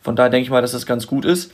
[0.00, 1.52] Von daher denke ich mal, dass das ganz gut ist.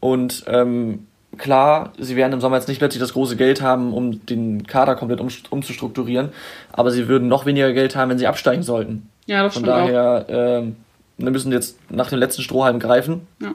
[0.00, 4.24] Und ähm, klar, sie werden im Sommer jetzt nicht plötzlich das große Geld haben, um
[4.26, 6.30] den Kader komplett um, umzustrukturieren,
[6.72, 9.08] aber sie würden noch weniger Geld haben, wenn sie absteigen sollten.
[9.26, 10.72] Ja, das Von daher äh,
[11.16, 13.26] wir müssen jetzt nach dem letzten Strohhalm greifen.
[13.40, 13.54] Ja.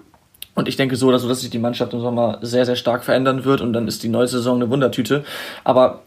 [0.56, 3.46] Und ich denke so, dass, dass sich die Mannschaft im Sommer sehr, sehr stark verändern
[3.46, 5.24] wird und dann ist die neue Saison eine Wundertüte.
[5.64, 6.02] Aber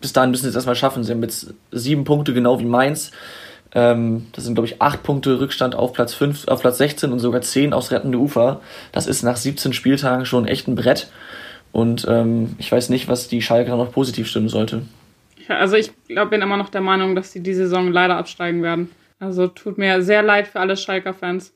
[0.00, 1.04] bis dahin müssen sie es erstmal schaffen.
[1.04, 3.12] Sie haben jetzt sieben Punkte, genau wie Mainz.
[3.74, 7.18] Ähm, das sind, glaube ich, acht Punkte Rückstand auf Platz, fünf, auf Platz 16 und
[7.18, 8.60] sogar zehn aufs rettende Ufer.
[8.92, 11.10] Das ist nach 17 Spieltagen schon echt ein Brett.
[11.72, 14.82] Und ähm, ich weiß nicht, was die Schalke noch positiv stimmen sollte.
[15.48, 18.62] Ja, also ich glaub, bin immer noch der Meinung, dass sie die Saison leider absteigen
[18.62, 18.90] werden.
[19.18, 21.52] Also tut mir sehr leid für alle Schalker-Fans.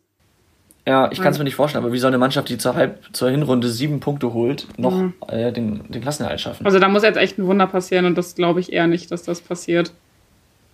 [0.86, 3.00] Ja, ich kann es mir nicht vorstellen, aber wie soll eine Mannschaft, die zur, Halb
[3.12, 5.14] zur Hinrunde sieben Punkte holt, noch mhm.
[5.26, 6.64] äh, den, den Klassenerhalt schaffen?
[6.64, 9.24] Also da muss jetzt echt ein Wunder passieren und das glaube ich eher nicht, dass
[9.24, 9.92] das passiert.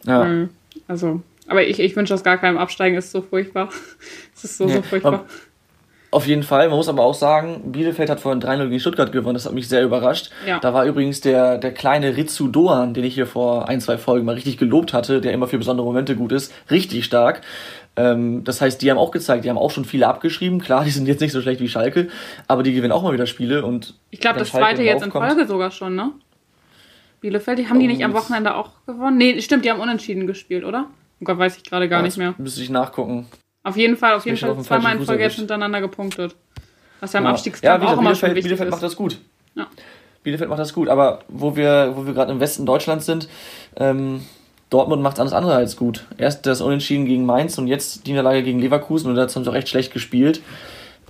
[0.04, 0.48] Ja.
[0.86, 3.68] Also, aber ich, ich wünsche das gar keinem Absteigen, ist so furchtbar.
[4.34, 4.74] Es ist so, nee.
[4.74, 5.26] so furchtbar.
[6.12, 6.68] Auf jeden Fall.
[6.68, 9.32] Man muss aber auch sagen, Bielefeld hat vorhin 3-0 gegen Stuttgart gewonnen.
[9.32, 10.30] Das hat mich sehr überrascht.
[10.46, 10.58] Ja.
[10.58, 14.26] Da war übrigens der, der kleine Ritsu Doan, den ich hier vor ein, zwei Folgen
[14.26, 17.40] mal richtig gelobt hatte, der immer für besondere Momente gut ist, richtig stark.
[17.96, 20.60] Ähm, das heißt, die haben auch gezeigt, die haben auch schon viele abgeschrieben.
[20.60, 22.08] Klar, die sind jetzt nicht so schlecht wie Schalke,
[22.46, 23.64] aber die gewinnen auch mal wieder Spiele.
[23.64, 26.12] Und ich glaube, das Schalke zweite jetzt in Folge sogar schon, ne?
[27.22, 29.16] Bielefeld, die haben die nicht am Wochenende auch gewonnen?
[29.16, 30.88] Nee, stimmt, die haben unentschieden gespielt, oder?
[31.22, 32.34] Oh Gott, weiß ich gerade gar nicht mehr.
[32.36, 33.28] Müsste ich nachgucken.
[33.62, 36.34] Auf jeden Fall, auf jeden Fall zweimal in Folge jetzt hintereinander gepunktet.
[36.98, 37.30] Was ja im ja.
[37.30, 39.18] Abstiegskampf ja, auch immer Bielefeld, schon Bielefeld macht das gut.
[39.54, 39.68] Ja.
[40.24, 43.28] Bielefeld macht das gut, aber wo wir, wo wir gerade im Westen Deutschlands sind,
[43.76, 44.22] ähm,
[44.68, 46.06] Dortmund macht alles andere als gut.
[46.18, 49.50] Erst das Unentschieden gegen Mainz und jetzt die Niederlage gegen Leverkusen und dazu haben sie
[49.50, 50.42] auch echt schlecht gespielt.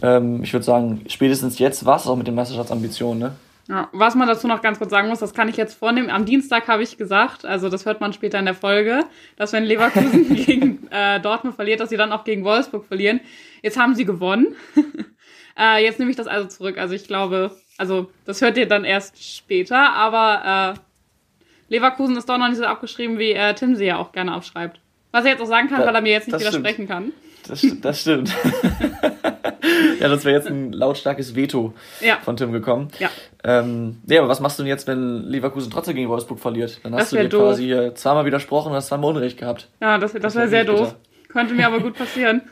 [0.03, 3.33] Ähm, ich würde sagen, spätestens jetzt war es auch mit den Meisterschaftsambitionen, ne?
[3.69, 6.11] Ja, was man dazu noch ganz kurz sagen muss, das kann ich jetzt vornehmen.
[6.11, 9.05] Am Dienstag habe ich gesagt, also das hört man später in der Folge,
[9.37, 13.21] dass wenn Leverkusen gegen äh, Dortmund verliert, dass sie dann auch gegen Wolfsburg verlieren.
[13.63, 14.57] Jetzt haben sie gewonnen.
[15.59, 16.77] äh, jetzt nehme ich das also zurück.
[16.77, 22.39] Also ich glaube, also das hört ihr dann erst später, aber äh, Leverkusen ist doch
[22.39, 24.81] noch nicht so abgeschrieben, wie äh, Tim sie ja auch gerne abschreibt.
[25.13, 26.89] Was er jetzt auch sagen kann, da, weil er mir jetzt nicht widersprechen stimmt.
[26.89, 27.13] kann.
[27.49, 28.31] Das, das stimmt.
[30.01, 32.19] ja, das wäre jetzt ein lautstarkes Veto ja.
[32.23, 32.89] von Tim gekommen.
[32.99, 33.11] Ja.
[33.45, 36.81] Ähm, ja, aber was machst du denn jetzt, wenn Leverkusen trotzdem gegen Wolfsburg verliert?
[36.83, 37.43] Dann hast du dir doof.
[37.43, 39.69] quasi hier zweimal widersprochen und hast zweimal Unrecht gehabt.
[39.81, 40.95] Ja, das, das, das wäre sehr doof.
[40.95, 40.97] Bitter.
[41.29, 42.43] Könnte mir aber gut passieren.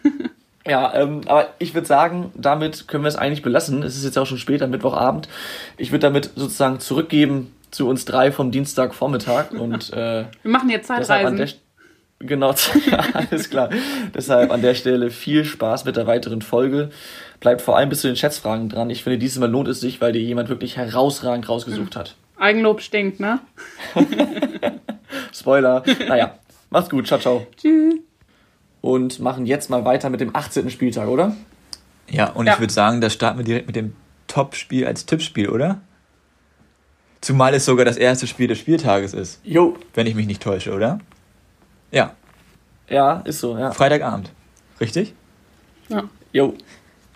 [0.66, 3.82] Ja, ähm, aber ich würde sagen, damit können wir es eigentlich belassen.
[3.82, 5.28] Es ist jetzt auch schon später, Mittwochabend.
[5.76, 9.52] Ich würde damit sozusagen zurückgeben zu uns drei vom Dienstagvormittag.
[9.52, 11.38] Und, äh, wir machen jetzt Zeitreisen.
[12.20, 12.54] Genau,
[13.14, 13.70] alles klar.
[14.14, 16.90] Deshalb an der Stelle viel Spaß mit der weiteren Folge.
[17.40, 18.90] Bleibt vor allem bis zu den Schätzfragen dran.
[18.90, 22.16] Ich finde, dieses Mal lohnt es sich, weil dir jemand wirklich herausragend rausgesucht hat.
[22.38, 23.40] Eigenlob stinkt, ne?
[25.32, 25.82] Spoiler.
[26.08, 26.34] Naja,
[26.68, 27.06] macht's gut.
[27.06, 27.46] Ciao, ciao.
[27.56, 27.94] Tschüss.
[28.82, 30.68] Und machen jetzt mal weiter mit dem 18.
[30.68, 31.34] Spieltag, oder?
[32.10, 32.54] Ja, und ja.
[32.54, 33.94] ich würde sagen, da starten wir direkt mit dem
[34.26, 35.80] Top-Spiel als Tippspiel, oder?
[37.22, 39.40] Zumal es sogar das erste Spiel des Spieltages ist.
[39.44, 39.76] Jo.
[39.94, 41.00] Wenn ich mich nicht täusche, oder?
[41.90, 42.14] Ja.
[42.88, 43.72] Ja, ist so, ja.
[43.72, 44.32] Freitagabend.
[44.80, 45.14] Richtig?
[45.88, 46.04] Ja.
[46.32, 46.54] Jo.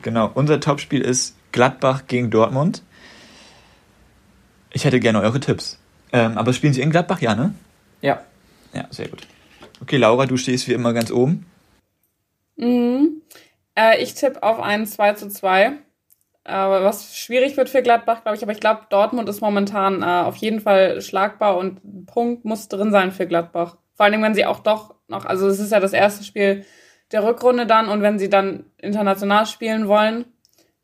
[0.03, 0.31] Genau.
[0.35, 2.83] Unser Topspiel ist Gladbach gegen Dortmund.
[4.73, 5.79] Ich hätte gerne eure Tipps.
[6.13, 7.55] Ähm, aber spielen Sie in Gladbach, ja, ne?
[8.03, 8.23] Ja.
[8.73, 9.27] Ja, sehr gut.
[9.81, 11.47] Okay, Laura, du stehst wie immer ganz oben.
[12.57, 13.23] Mhm.
[13.77, 15.73] Äh, ich tippe auf ein 2 zu 2.
[16.45, 18.43] Aber was schwierig wird für Gladbach, glaube ich.
[18.43, 22.69] Aber ich glaube, Dortmund ist momentan äh, auf jeden Fall schlagbar und ein Punkt muss
[22.69, 23.77] drin sein für Gladbach.
[23.95, 26.65] Vor allem, wenn sie auch doch noch, also es ist ja das erste Spiel
[27.13, 30.25] der Rückrunde dann und wenn sie dann international spielen wollen,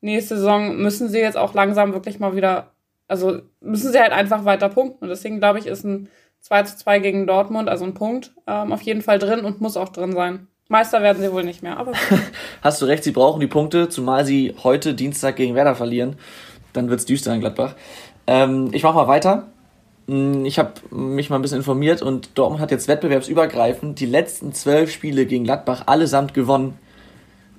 [0.01, 2.73] nächste Saison müssen sie jetzt auch langsam wirklich mal wieder,
[3.09, 5.05] also müssen sie halt einfach weiter punkten.
[5.05, 6.09] Und deswegen glaube ich, ist ein
[6.41, 9.77] 2 zu 2 gegen Dortmund, also ein Punkt, ähm, auf jeden Fall drin und muss
[9.77, 10.47] auch drin sein.
[10.69, 11.93] Meister werden sie wohl nicht mehr, aber.
[12.63, 16.17] Hast du recht, sie brauchen die Punkte, zumal sie heute Dienstag gegen Werder verlieren.
[16.73, 17.75] Dann wird es düster in Gladbach.
[18.29, 19.49] Ähm, ich mache mal weiter.
[20.11, 24.53] Hm, ich habe mich mal ein bisschen informiert und Dortmund hat jetzt wettbewerbsübergreifend die letzten
[24.53, 26.77] zwölf Spiele gegen Gladbach allesamt gewonnen.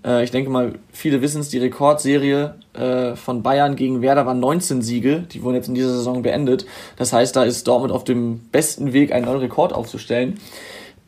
[0.04, 4.34] Äh, ich denke mal, viele wissen es, die Rekordserie äh, von Bayern gegen Werder war
[4.34, 5.24] 19 Siege.
[5.32, 6.66] Die wurden jetzt in dieser Saison beendet.
[6.98, 10.38] Das heißt, da ist Dortmund auf dem besten Weg, einen neuen Rekord aufzustellen.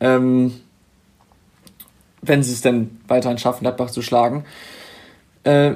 [0.00, 0.60] Ähm,
[2.22, 4.46] wenn sie es denn weiterhin schaffen, Gladbach zu schlagen.
[5.42, 5.74] Äh,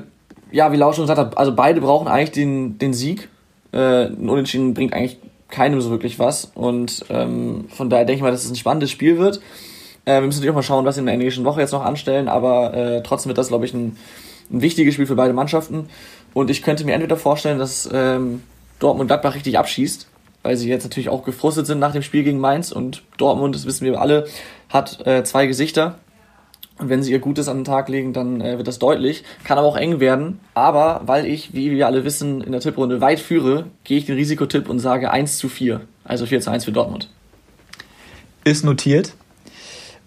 [0.50, 3.28] ja, wie Lausch schon gesagt hat, also beide brauchen eigentlich den, den Sieg
[3.70, 6.50] Äh, ein Unentschieden bringt eigentlich keinem so wirklich was.
[6.54, 9.40] Und ähm, von daher denke ich mal, dass es ein spannendes Spiel wird.
[10.04, 11.84] Äh, wir müssen natürlich auch mal schauen, was sie in der englischen Woche jetzt noch
[11.84, 13.96] anstellen, aber äh, trotzdem wird das, glaube ich, ein,
[14.50, 15.88] ein wichtiges Spiel für beide Mannschaften.
[16.34, 18.42] Und ich könnte mir entweder vorstellen, dass ähm,
[18.78, 20.06] Dortmund Gladbach richtig abschießt,
[20.42, 22.72] weil sie jetzt natürlich auch gefrustet sind nach dem Spiel gegen Mainz.
[22.72, 24.26] Und Dortmund, das wissen wir alle,
[24.68, 25.98] hat äh, zwei Gesichter.
[26.78, 29.24] Und wenn sie ihr Gutes an den Tag legen, dann äh, wird das deutlich.
[29.44, 30.40] Kann aber auch eng werden.
[30.54, 34.14] Aber weil ich, wie wir alle wissen, in der Tipprunde weit führe, gehe ich den
[34.14, 35.80] Risikotipp und sage 1 zu 4.
[36.04, 37.10] Also 4 zu 1 für Dortmund.
[38.44, 39.14] Ist notiert.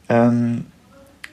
[0.07, 0.65] Ähm,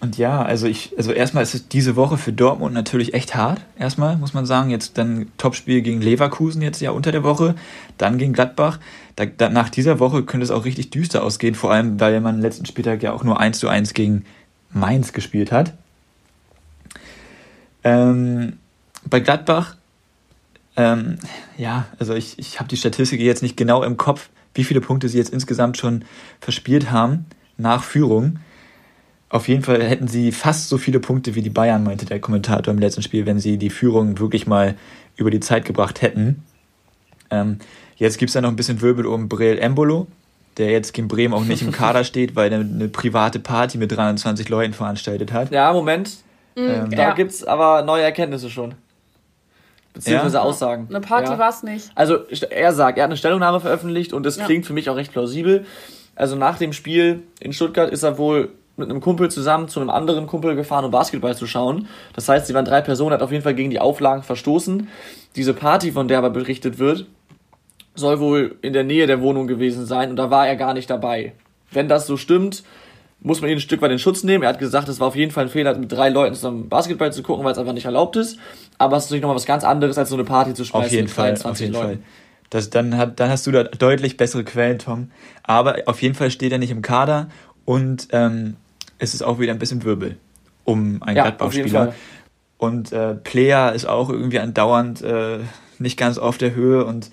[0.01, 3.61] und ja, also ich, also erstmal ist es diese Woche für Dortmund natürlich echt hart.
[3.79, 7.57] Erstmal muss man sagen, jetzt dann Topspiel gegen Leverkusen jetzt ja unter der Woche,
[7.96, 8.79] dann gegen Gladbach.
[9.16, 12.40] Da, da, nach dieser Woche könnte es auch richtig düster ausgehen, vor allem weil man
[12.40, 14.24] letzten Spieltag ja auch nur 1 zu 1 gegen
[14.70, 15.72] Mainz gespielt hat.
[17.85, 18.59] Ähm,
[19.04, 19.76] bei Gladbach,
[20.76, 21.18] ähm,
[21.57, 25.09] ja, also ich, ich habe die Statistik jetzt nicht genau im Kopf, wie viele Punkte
[25.09, 26.04] sie jetzt insgesamt schon
[26.40, 27.26] verspielt haben
[27.57, 28.40] nach Führung.
[29.31, 32.72] Auf jeden Fall hätten sie fast so viele Punkte wie die Bayern, meinte der Kommentator
[32.72, 34.74] im letzten Spiel, wenn sie die Führung wirklich mal
[35.16, 36.42] über die Zeit gebracht hätten.
[37.31, 37.59] Ähm,
[37.96, 40.07] jetzt gibt es da noch ein bisschen Wirbel um Breel Embolo,
[40.59, 43.92] der jetzt gegen Bremen auch nicht im Kader steht, weil er eine private Party mit
[43.92, 45.51] 23 Leuten veranstaltet hat.
[45.51, 46.11] Ja, Moment.
[46.57, 47.14] Ähm, da ja.
[47.14, 48.75] gibt es aber neue Erkenntnisse schon.
[49.94, 50.42] Beziehungsweise ja?
[50.42, 50.87] Aussagen.
[50.90, 51.38] Eine Party ja.
[51.38, 51.90] war es nicht.
[51.94, 52.18] Also
[52.51, 54.44] er sagt, er hat eine Stellungnahme veröffentlicht und es ja.
[54.44, 55.64] klingt für mich auch recht plausibel.
[56.14, 59.90] Also nach dem Spiel in Stuttgart ist er wohl mit einem Kumpel zusammen zu einem
[59.90, 61.88] anderen Kumpel gefahren, um Basketball zu schauen.
[62.14, 64.88] Das heißt, sie waren drei Personen, hat auf jeden Fall gegen die Auflagen verstoßen.
[65.35, 67.07] Diese Party, von der aber berichtet wird,
[67.99, 70.89] soll wohl in der Nähe der Wohnung gewesen sein und da war er gar nicht
[70.89, 71.33] dabei.
[71.71, 72.63] Wenn das so stimmt,
[73.21, 74.45] muss man ihn ein Stück weit in Schutz nehmen.
[74.45, 77.13] Er hat gesagt, es war auf jeden Fall ein Fehler, mit drei Leuten zusammen Basketball
[77.13, 78.39] zu gucken, weil es einfach nicht erlaubt ist.
[78.79, 80.93] Aber es ist natürlich nochmal was ganz anderes, als so eine Party zu schmeißen auf
[80.93, 82.03] jeden mit Fall, 23 auf jeden Leuten.
[82.03, 82.11] Fall.
[82.51, 85.11] Das, dann, hat, dann hast du da deutlich bessere Quellen, Tom.
[85.43, 87.29] Aber auf jeden Fall steht er nicht im Kader
[87.65, 88.57] und ähm,
[88.99, 90.17] es ist auch wieder ein bisschen Wirbel
[90.65, 91.95] um einen ja, Gladbach-Spieler.
[92.59, 95.39] Und äh, Player ist auch irgendwie andauernd äh,
[95.79, 97.11] nicht ganz auf der Höhe und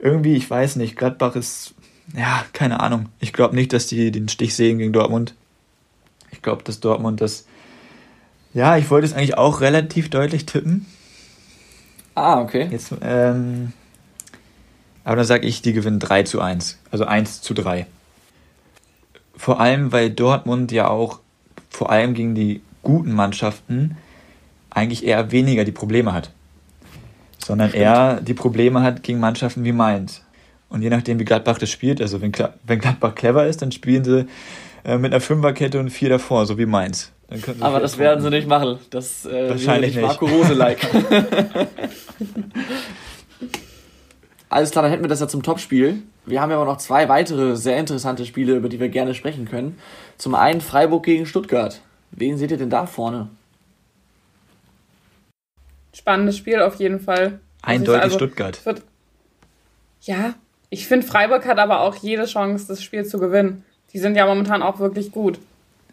[0.00, 1.74] irgendwie, ich weiß nicht, Gladbach ist,
[2.16, 3.08] ja, keine Ahnung.
[3.20, 5.34] Ich glaube nicht, dass die den Stich sehen gegen Dortmund.
[6.30, 7.46] Ich glaube, dass Dortmund das,
[8.54, 10.86] ja, ich wollte es eigentlich auch relativ deutlich tippen.
[12.14, 12.68] Ah, okay.
[12.70, 13.72] Jetzt, ähm,
[15.04, 16.78] aber dann sage ich, die gewinnen 3 zu 1.
[16.90, 17.86] Also 1 zu 3.
[19.36, 21.20] Vor allem, weil Dortmund ja auch
[21.68, 23.96] vor allem gegen die guten Mannschaften
[24.70, 26.30] eigentlich eher weniger die Probleme hat
[27.44, 27.84] sondern Stimmt.
[27.84, 30.22] er die Probleme hat gegen Mannschaften wie Mainz.
[30.68, 32.32] Und je nachdem, wie Gladbach das spielt, also wenn,
[32.64, 34.26] wenn Gladbach clever ist, dann spielen sie
[34.84, 37.10] äh, mit einer Fünferkette und vier davor, so wie Mainz.
[37.60, 38.78] Aber das werden sie nicht machen.
[38.90, 40.04] Das äh, Wahrscheinlich nicht.
[40.04, 40.78] Marco Rose-like.
[44.50, 46.02] Alles klar, dann hätten wir das ja zum Topspiel.
[46.26, 49.46] Wir haben ja aber noch zwei weitere sehr interessante Spiele, über die wir gerne sprechen
[49.46, 49.78] können.
[50.18, 51.80] Zum einen Freiburg gegen Stuttgart.
[52.10, 53.28] Wen seht ihr denn da vorne?
[56.00, 57.40] Spannendes Spiel auf jeden Fall.
[57.60, 58.64] Eindeutig also, Stuttgart.
[58.64, 58.80] Wird,
[60.00, 60.32] ja,
[60.70, 63.64] ich finde, Freiburg hat aber auch jede Chance, das Spiel zu gewinnen.
[63.92, 65.38] Die sind ja momentan auch wirklich gut.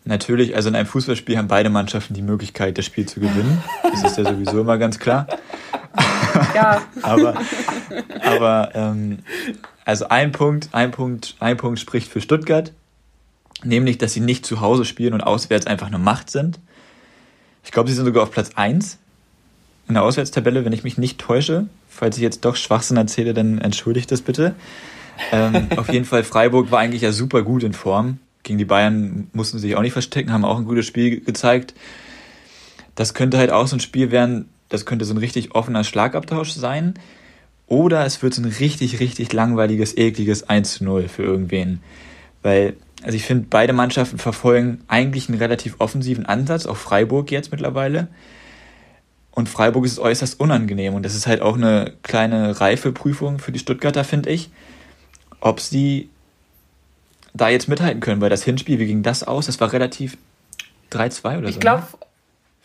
[0.06, 3.62] Natürlich, also in einem Fußballspiel haben beide Mannschaften die Möglichkeit, das Spiel zu gewinnen.
[3.84, 5.28] Das ist ja sowieso immer ganz klar.
[6.54, 6.84] Ja.
[7.02, 7.34] aber
[8.24, 9.20] aber ähm,
[9.86, 12.74] also ein Punkt, ein Punkt, ein Punkt spricht für Stuttgart,
[13.64, 16.60] nämlich, dass sie nicht zu Hause spielen und auswärts einfach eine Macht sind.
[17.64, 19.00] Ich glaube, sie sind sogar auf Platz 1
[19.88, 21.68] in der Auswärtstabelle, wenn ich mich nicht täusche.
[21.88, 24.56] Falls ich jetzt doch Schwachsinn erzähle, dann entschuldigt das bitte.
[25.32, 28.20] Ähm, auf jeden Fall, Freiburg war eigentlich ja super gut in Form.
[28.44, 31.74] Gegen die Bayern mussten sie sich auch nicht verstecken, haben auch ein gutes Spiel gezeigt.
[32.96, 36.52] Das könnte halt auch so ein Spiel werden, das könnte so ein richtig offener Schlagabtausch
[36.52, 36.96] sein.
[37.68, 41.82] Oder es wird so ein richtig, richtig langweiliges, ekliges 1 zu 0 für irgendwen.
[42.42, 47.52] Weil, also ich finde, beide Mannschaften verfolgen eigentlich einen relativ offensiven Ansatz, auch Freiburg jetzt
[47.52, 48.08] mittlerweile.
[49.38, 50.96] Und Freiburg ist äußerst unangenehm.
[50.96, 54.50] Und das ist halt auch eine kleine Reifeprüfung für die Stuttgarter, finde ich.
[55.42, 56.10] Ob sie
[57.36, 59.46] da jetzt mithalten können, weil das Hinspiel, wie ging das aus?
[59.46, 60.18] Das war relativ
[60.92, 61.48] 3-2 oder ich so.
[61.50, 61.84] Ich glaube,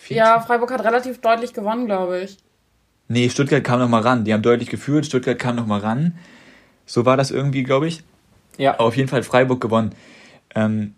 [0.08, 0.16] ne?
[0.16, 2.38] ja, Freiburg hat relativ deutlich gewonnen, glaube ich.
[3.06, 4.24] Nee, Stuttgart kam nochmal ran.
[4.24, 6.16] Die haben deutlich geführt, Stuttgart kam nochmal ran.
[6.86, 8.02] So war das irgendwie, glaube ich.
[8.56, 8.72] Ja.
[8.76, 9.94] Aber auf jeden Fall Freiburg gewonnen.
[10.54, 10.94] Ähm,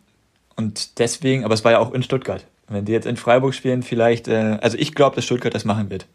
[0.54, 2.46] und deswegen, aber es war ja auch in Stuttgart.
[2.68, 5.90] Wenn die jetzt in Freiburg spielen, vielleicht, äh, also ich glaube, dass Stuttgart das machen
[5.90, 6.06] wird.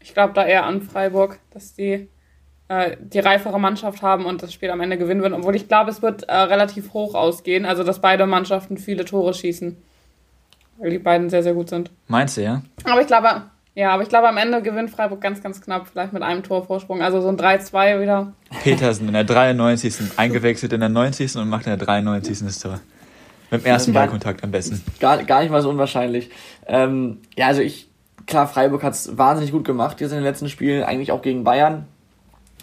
[0.00, 2.08] Ich glaube da eher an Freiburg, dass die
[2.68, 5.90] äh, die reifere Mannschaft haben und das Spiel am Ende gewinnen werden, obwohl ich glaube,
[5.90, 9.76] es wird äh, relativ hoch ausgehen, also dass beide Mannschaften viele Tore schießen.
[10.78, 11.90] Weil die beiden sehr, sehr gut sind.
[12.06, 12.62] Meinst du, ja?
[12.84, 13.42] Aber ich glaube,
[13.74, 17.00] Ja, aber ich glaube, am Ende gewinnt Freiburg ganz, ganz knapp, vielleicht mit einem Torvorsprung.
[17.00, 18.32] Also so ein 3-2 wieder.
[18.62, 20.18] Petersen in der 93.
[20.18, 21.36] eingewechselt in der 90.
[21.36, 22.40] und macht in der 93.
[22.40, 22.80] das Tor.
[23.50, 24.82] Mit dem ersten Ballkontakt am besten.
[25.00, 26.30] Gar, gar nicht mal so unwahrscheinlich.
[26.66, 27.88] Ähm, ja, also ich,
[28.26, 31.44] klar, Freiburg hat es wahnsinnig gut gemacht jetzt in den letzten Spielen, eigentlich auch gegen
[31.44, 31.86] Bayern.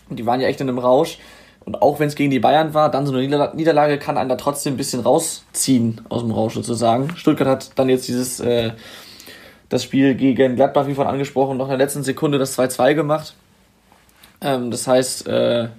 [0.09, 1.17] Und die waren ja echt in einem Rausch.
[1.65, 4.35] Und auch wenn es gegen die Bayern war, dann so eine Niederlage kann einen da
[4.35, 7.15] trotzdem ein bisschen rausziehen aus dem Rausch sozusagen.
[7.17, 8.73] Stuttgart hat dann jetzt dieses äh,
[9.69, 13.33] das Spiel gegen Gladbach, wie von angesprochen, noch in der letzten Sekunde das 2-2 gemacht.
[14.41, 15.69] Ähm, das heißt, äh,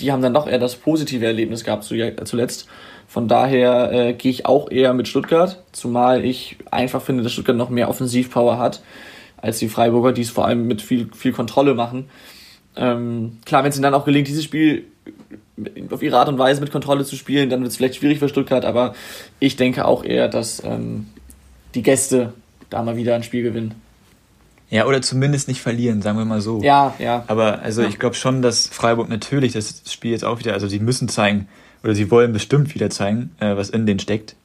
[0.00, 2.68] die haben dann doch eher das positive Erlebnis gehabt zuletzt.
[3.12, 7.54] Von daher äh, gehe ich auch eher mit Stuttgart, zumal ich einfach finde, dass Stuttgart
[7.54, 8.80] noch mehr Offensivpower hat
[9.36, 12.08] als die Freiburger, die es vor allem mit viel, viel Kontrolle machen.
[12.74, 14.86] Ähm, klar, wenn es ihnen dann auch gelingt, dieses Spiel
[15.90, 18.30] auf ihre Art und Weise mit Kontrolle zu spielen, dann wird es vielleicht schwierig für
[18.30, 18.94] Stuttgart, aber
[19.40, 21.08] ich denke auch eher, dass ähm,
[21.74, 22.32] die Gäste
[22.70, 23.74] da mal wieder ein Spiel gewinnen.
[24.70, 26.62] Ja, oder zumindest nicht verlieren, sagen wir mal so.
[26.62, 27.24] Ja, ja.
[27.26, 27.88] Aber also ja.
[27.88, 31.46] ich glaube schon, dass Freiburg natürlich das Spiel jetzt auch wieder, also sie müssen zeigen,
[31.82, 34.36] oder sie wollen bestimmt wieder zeigen, äh, was in denen steckt.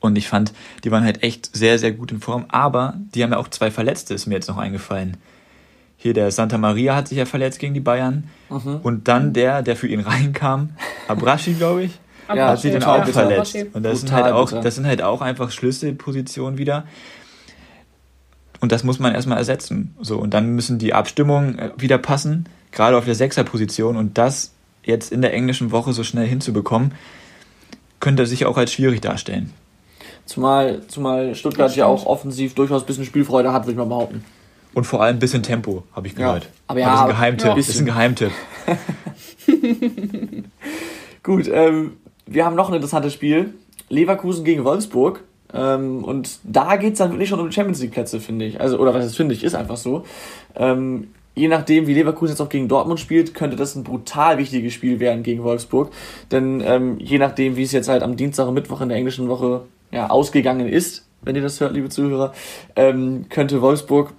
[0.00, 0.52] Und ich fand,
[0.82, 2.46] die waren halt echt sehr, sehr gut in Form.
[2.48, 5.16] Aber die haben ja auch zwei Verletzte, ist mir jetzt noch eingefallen.
[5.96, 8.24] Hier der Santa Maria hat sich ja verletzt gegen die Bayern.
[8.50, 8.80] Mhm.
[8.82, 10.70] Und dann der, der für ihn reinkam,
[11.06, 11.92] Abrashi, glaube ich,
[12.34, 13.56] ja, hat sich dann auch ja, verletzt.
[13.72, 16.84] Und das sind, halt auch, das sind halt auch einfach Schlüsselpositionen wieder.
[18.60, 19.94] Und das muss man erstmal ersetzen.
[20.00, 23.96] So, und dann müssen die Abstimmungen äh, wieder passen, gerade auf der Sechserposition.
[23.96, 24.51] Und das
[24.84, 26.92] jetzt in der englischen Woche so schnell hinzubekommen,
[28.00, 29.52] könnte sich auch als schwierig darstellen.
[30.26, 34.24] Zumal, zumal Stuttgart ja auch offensiv durchaus ein bisschen Spielfreude hat, würde ich mal behaupten.
[34.74, 36.44] Und vor allem ein bisschen Tempo, habe ich gehört.
[36.44, 37.46] Ja, aber ja, das ist ein Geheimtipp.
[37.46, 37.54] Ja.
[37.56, 38.32] Das ist ein Geheimtipp.
[41.22, 43.54] Gut, ähm, wir haben noch ein interessantes Spiel.
[43.88, 45.22] Leverkusen gegen Wolfsburg.
[45.52, 48.60] Ähm, und da geht es dann wirklich schon um Champions League Plätze, finde ich.
[48.60, 50.04] Also, oder was das finde ich, ist einfach so.
[50.56, 54.72] Ähm, je nachdem, wie Leverkusen jetzt auch gegen Dortmund spielt, könnte das ein brutal wichtiges
[54.74, 55.92] Spiel werden gegen Wolfsburg.
[56.30, 59.28] Denn ähm, je nachdem, wie es jetzt halt am Dienstag und Mittwoch in der englischen
[59.28, 62.32] Woche ja, ausgegangen ist, wenn ihr das hört, liebe Zuhörer,
[62.76, 64.12] ähm, könnte Wolfsburg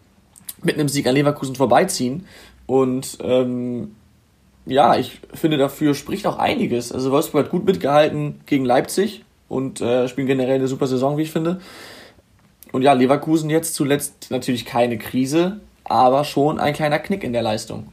[0.64, 2.26] mit einem Sieg an Leverkusen vorbeiziehen.
[2.66, 3.96] Und ähm,
[4.66, 6.92] ja, ich finde, dafür spricht auch einiges.
[6.92, 11.24] Also Wolfsburg hat gut mitgehalten gegen Leipzig und äh, spielen generell eine super Saison, wie
[11.24, 11.60] ich finde.
[12.72, 17.42] Und ja, Leverkusen jetzt zuletzt natürlich keine Krise, aber schon ein kleiner Knick in der
[17.42, 17.92] Leistung.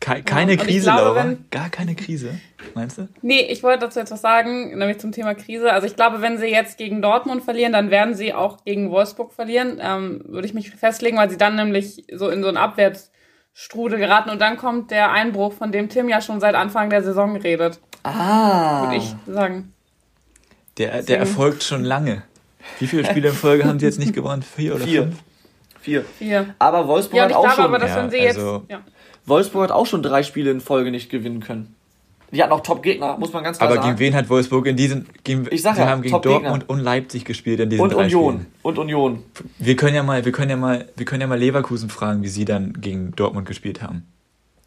[0.00, 1.24] keine ja, Krise, glaube, Laura?
[1.24, 2.38] Wenn, Gar keine Krise,
[2.74, 3.08] meinst du?
[3.22, 5.72] Nee, ich wollte dazu etwas sagen, nämlich zum Thema Krise.
[5.72, 9.32] Also ich glaube, wenn sie jetzt gegen Dortmund verlieren, dann werden sie auch gegen Wolfsburg
[9.32, 9.78] verlieren.
[9.80, 14.30] Ähm, würde ich mich festlegen, weil sie dann nämlich so in so einen Abwärtsstrudel geraten
[14.30, 17.80] und dann kommt der Einbruch, von dem Tim ja schon seit Anfang der Saison redet.
[18.02, 18.82] Ah.
[18.82, 19.72] Würde ich sagen.
[20.78, 22.22] Der, der erfolgt schon lange.
[22.78, 24.42] Wie viele Spiele in Folge haben sie jetzt nicht gewonnen?
[24.42, 25.02] Vier oder Vier.
[25.04, 25.16] fünf?
[25.86, 26.04] Vier.
[26.18, 26.54] Vier.
[26.58, 27.64] Aber Wolfsburg ja, hat auch glaube, schon.
[27.66, 28.80] Aber, dass ja, sie jetzt, also ja.
[29.24, 31.76] Wolfsburg hat auch schon drei Spiele in Folge nicht gewinnen können.
[32.32, 33.88] Die hatten auch Top-Gegner, muss man ganz klar aber sagen.
[33.88, 35.06] Aber gegen wen hat Wolfsburg in diesen.
[35.22, 38.34] Gegen, ich sag ja, haben gegen Dortmund und Leipzig gespielt in diesen und drei Union.
[38.34, 38.46] Spielen.
[38.62, 39.22] Und Union.
[39.60, 42.28] Wir können ja mal, wir können ja mal, wir können ja mal Leverkusen fragen, wie
[42.28, 44.08] sie dann gegen Dortmund gespielt haben.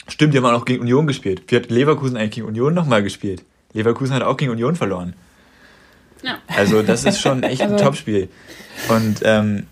[0.08, 1.44] Stimmt, die haben auch gegen Union gespielt.
[1.48, 3.44] Wie hat Leverkusen eigentlich gegen Union nochmal gespielt?
[3.74, 5.16] Leverkusen hat auch gegen Union verloren.
[6.24, 6.38] Ja.
[6.48, 7.84] Also das ist schon echt ein also.
[7.84, 8.30] Topspiel.
[8.88, 9.68] Und ähm,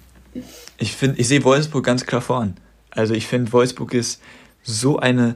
[0.77, 2.55] ich finde, ich sehe Wolfsburg ganz klar vorn.
[2.91, 4.21] Also ich finde, Wolfsburg ist
[4.63, 5.35] so eine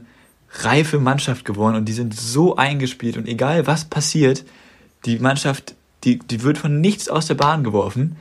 [0.60, 4.44] reife Mannschaft geworden und die sind so eingespielt und egal was passiert,
[5.06, 5.74] die Mannschaft,
[6.04, 8.16] die, die wird von nichts aus der Bahn geworfen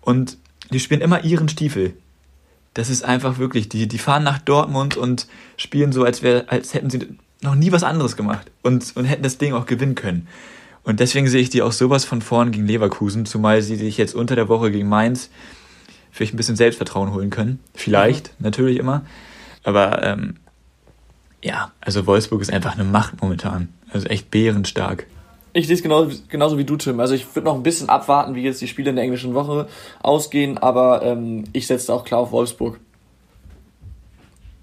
[0.00, 0.38] und
[0.70, 1.94] die spielen immer ihren Stiefel.
[2.74, 6.74] Das ist einfach wirklich, die, die fahren nach Dortmund und spielen so, als, wär, als
[6.74, 7.00] hätten sie
[7.42, 10.28] noch nie was anderes gemacht und, und hätten das Ding auch gewinnen können.
[10.84, 14.14] Und deswegen sehe ich die auch sowas von vorn gegen Leverkusen, zumal sie sich jetzt
[14.14, 15.30] unter der Woche gegen Mainz
[16.10, 17.60] vielleicht ein bisschen Selbstvertrauen holen können.
[17.74, 18.44] Vielleicht, mhm.
[18.44, 19.02] natürlich immer.
[19.64, 20.36] Aber ähm,
[21.42, 23.68] ja, also Wolfsburg ist einfach eine Macht momentan.
[23.92, 25.06] Also echt bärenstark.
[25.52, 27.00] Ich sehe es genauso, genauso wie du, Tim.
[27.00, 29.66] Also ich würde noch ein bisschen abwarten, wie jetzt die Spiele in der englischen Woche
[30.02, 32.78] ausgehen, aber ähm, ich setze auch klar auf Wolfsburg.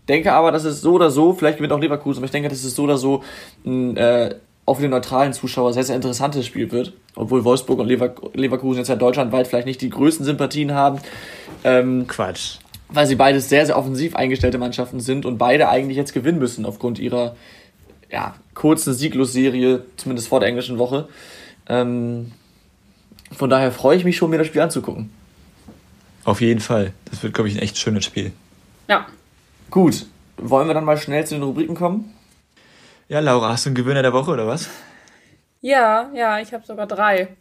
[0.07, 2.63] Denke aber, dass es so oder so, vielleicht gewinnt auch Leverkusen, aber ich denke, dass
[2.63, 3.23] es so oder so
[3.65, 4.35] ein äh,
[4.65, 6.93] auch für den neutralen Zuschauer sehr, sehr interessantes Spiel wird.
[7.15, 10.99] Obwohl Wolfsburg und Lever Leverkusen jetzt ja deutschlandweit vielleicht nicht die größten Sympathien haben.
[11.63, 12.57] Ähm, Quatsch.
[12.89, 16.65] Weil sie beides sehr, sehr offensiv eingestellte Mannschaften sind und beide eigentlich jetzt gewinnen müssen
[16.65, 17.35] aufgrund ihrer
[18.11, 21.07] ja, kurzen Sieglosserie, zumindest vor der englischen Woche.
[21.67, 22.31] Ähm,
[23.31, 25.09] von daher freue ich mich schon, mir das Spiel anzugucken.
[26.23, 26.93] Auf jeden Fall.
[27.09, 28.31] Das wird, glaube ich, ein echt schönes Spiel.
[28.87, 29.05] Ja.
[29.69, 30.05] Gut.
[30.37, 32.13] Wollen wir dann mal schnell zu den Rubriken kommen?
[33.07, 34.67] Ja, Laura, hast du einen Gewinner der Woche oder was?
[35.61, 37.37] Ja, ja, ich habe sogar drei.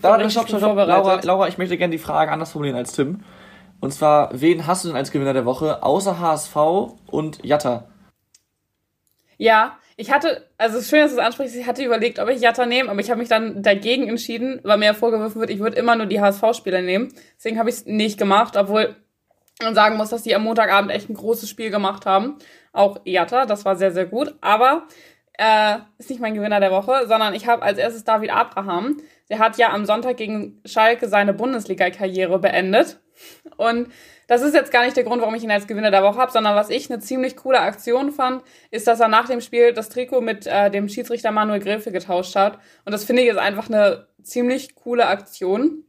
[0.00, 0.76] Laura, stopp, stopp, stopp.
[0.76, 3.20] Laura, Laura, ich möchte gerne die Frage anders formulieren als Tim.
[3.80, 6.56] Und zwar, wen hast du denn als Gewinner der Woche, außer HSV
[7.08, 7.88] und Jatta?
[9.36, 12.30] Ja, ich hatte, also es ist schön, dass du es ansprichst, ich hatte überlegt, ob
[12.30, 15.50] ich Jatta nehme, aber ich habe mich dann dagegen entschieden, weil mir ja vorgeworfen wird,
[15.50, 17.12] ich würde immer nur die HSV-Spieler nehmen.
[17.36, 18.96] Deswegen habe ich es nicht gemacht, obwohl
[19.62, 22.38] man sagen muss, dass die am Montagabend echt ein großes Spiel gemacht haben.
[22.72, 24.34] Auch Jatta, das war sehr, sehr gut.
[24.40, 24.86] Aber
[25.38, 28.98] äh, ist nicht mein Gewinner der Woche, sondern ich habe als erstes David Abraham.
[29.30, 33.00] Der hat ja am Sonntag gegen Schalke seine Bundesliga-Karriere beendet.
[33.56, 33.88] Und
[34.26, 36.32] das ist jetzt gar nicht der Grund, warum ich ihn als Gewinner der Woche habe,
[36.32, 39.88] sondern was ich eine ziemlich coole Aktion fand, ist, dass er nach dem Spiel das
[39.88, 42.58] Trikot mit äh, dem Schiedsrichter Manuel Gräfe getauscht hat.
[42.84, 45.84] Und das finde ich ist einfach eine ziemlich coole Aktion.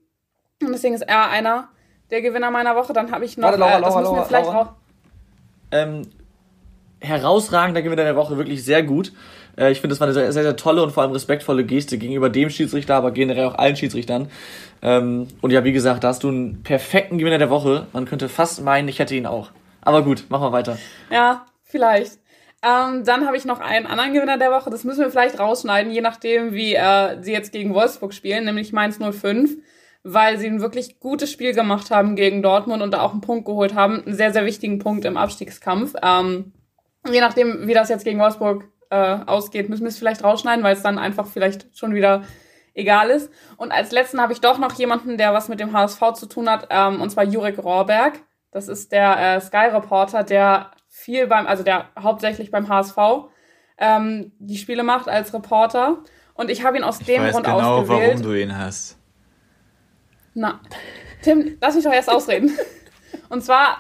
[0.62, 1.70] Und deswegen ist er einer
[2.10, 2.94] der Gewinner meiner Woche.
[2.94, 4.62] Dann habe ich noch, Warte, Laura, äh, das Laura, müssen wir vielleicht Laura.
[4.62, 4.74] auch.
[5.72, 6.02] Ähm,
[7.04, 9.12] herausragender Gewinner der Woche, wirklich sehr gut.
[9.58, 11.98] Äh, ich finde, das war eine sehr, sehr, sehr, tolle und vor allem respektvolle Geste
[11.98, 14.30] gegenüber dem Schiedsrichter, aber generell auch allen Schiedsrichtern.
[14.82, 17.88] Ähm, und ja, wie gesagt, da hast du einen perfekten Gewinner der Woche.
[17.94, 19.52] Man könnte fast meinen, ich hätte ihn auch.
[19.82, 20.78] Aber gut, machen wir weiter.
[21.12, 22.20] Ja, vielleicht.
[22.64, 24.70] Ähm, dann habe ich noch einen anderen Gewinner der Woche.
[24.70, 28.72] Das müssen wir vielleicht rausschneiden, je nachdem, wie äh, sie jetzt gegen Wolfsburg spielen, nämlich
[28.72, 29.58] Mainz 05
[30.04, 33.46] weil sie ein wirklich gutes Spiel gemacht haben gegen Dortmund und da auch einen Punkt
[33.46, 34.04] geholt haben.
[34.04, 35.94] Einen sehr, sehr wichtigen Punkt im Abstiegskampf.
[36.04, 36.52] Ähm,
[37.12, 40.76] je nachdem, wie das jetzt gegen Wolfsburg äh, ausgeht, müssen wir es vielleicht rausschneiden, weil
[40.76, 42.24] es dann einfach vielleicht schon wieder
[42.74, 43.32] egal ist.
[43.58, 46.50] Und als letzten habe ich doch noch jemanden, der was mit dem HSV zu tun
[46.50, 48.22] hat, ähm, und zwar Jurek Rohrberg.
[48.52, 52.98] Das ist der äh, Sky-Reporter, der viel beim, also der hauptsächlich beim HSV
[53.78, 56.04] ähm, die Spiele macht als Reporter.
[56.36, 58.10] Und ich habe ihn aus ich dem weiß Grund genau, ausgewählt.
[58.10, 58.98] warum du ihn hast.
[60.34, 60.60] Na,
[61.22, 62.52] Tim, lass mich doch erst ausreden.
[63.30, 63.80] Und zwar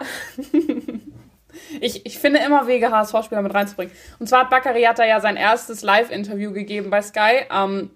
[1.81, 3.93] Ich, ich finde immer Wege, HSV-Spieler mit reinzubringen.
[4.19, 7.45] Und zwar hat Baccariata ja sein erstes Live-Interview gegeben bei Sky.
[7.51, 7.91] Ähm,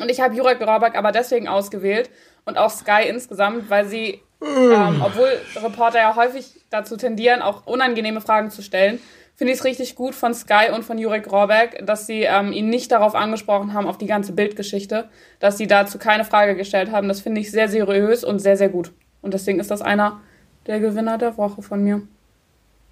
[0.00, 2.10] und ich habe Jurek Grauback aber deswegen ausgewählt
[2.44, 8.20] und auch Sky insgesamt, weil sie, ähm, obwohl Reporter ja häufig dazu tendieren, auch unangenehme
[8.20, 9.00] Fragen zu stellen,
[9.34, 12.68] finde ich es richtig gut von Sky und von Jurek Rohrberg, dass sie ähm, ihn
[12.68, 15.08] nicht darauf angesprochen haben, auf die ganze Bildgeschichte,
[15.40, 17.08] dass sie dazu keine Frage gestellt haben.
[17.08, 18.92] Das finde ich sehr seriös und sehr, sehr gut.
[19.20, 20.20] Und deswegen ist das einer
[20.66, 22.02] der Gewinner der Woche von mir.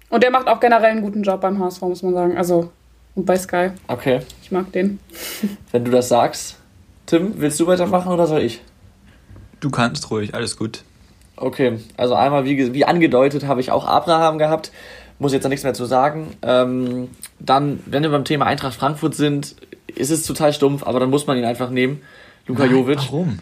[0.09, 2.37] Und der macht auch generell einen guten Job beim HSV, muss man sagen.
[2.37, 2.71] Also,
[3.15, 3.71] und bei Sky.
[3.87, 4.19] Okay.
[4.43, 4.99] Ich mag den.
[5.71, 6.57] Wenn du das sagst.
[7.05, 8.61] Tim, willst du weitermachen oder soll ich?
[9.59, 10.83] Du kannst ruhig, alles gut.
[11.37, 14.71] Okay, also einmal, wie, wie angedeutet, habe ich auch Abraham gehabt.
[15.19, 16.35] Muss jetzt da nichts mehr zu sagen.
[16.41, 19.55] Ähm, dann, wenn wir beim Thema Eintracht Frankfurt sind,
[19.95, 22.01] ist es total stumpf, aber dann muss man ihn einfach nehmen.
[22.47, 22.97] Luka Jovic.
[22.97, 23.39] Warum?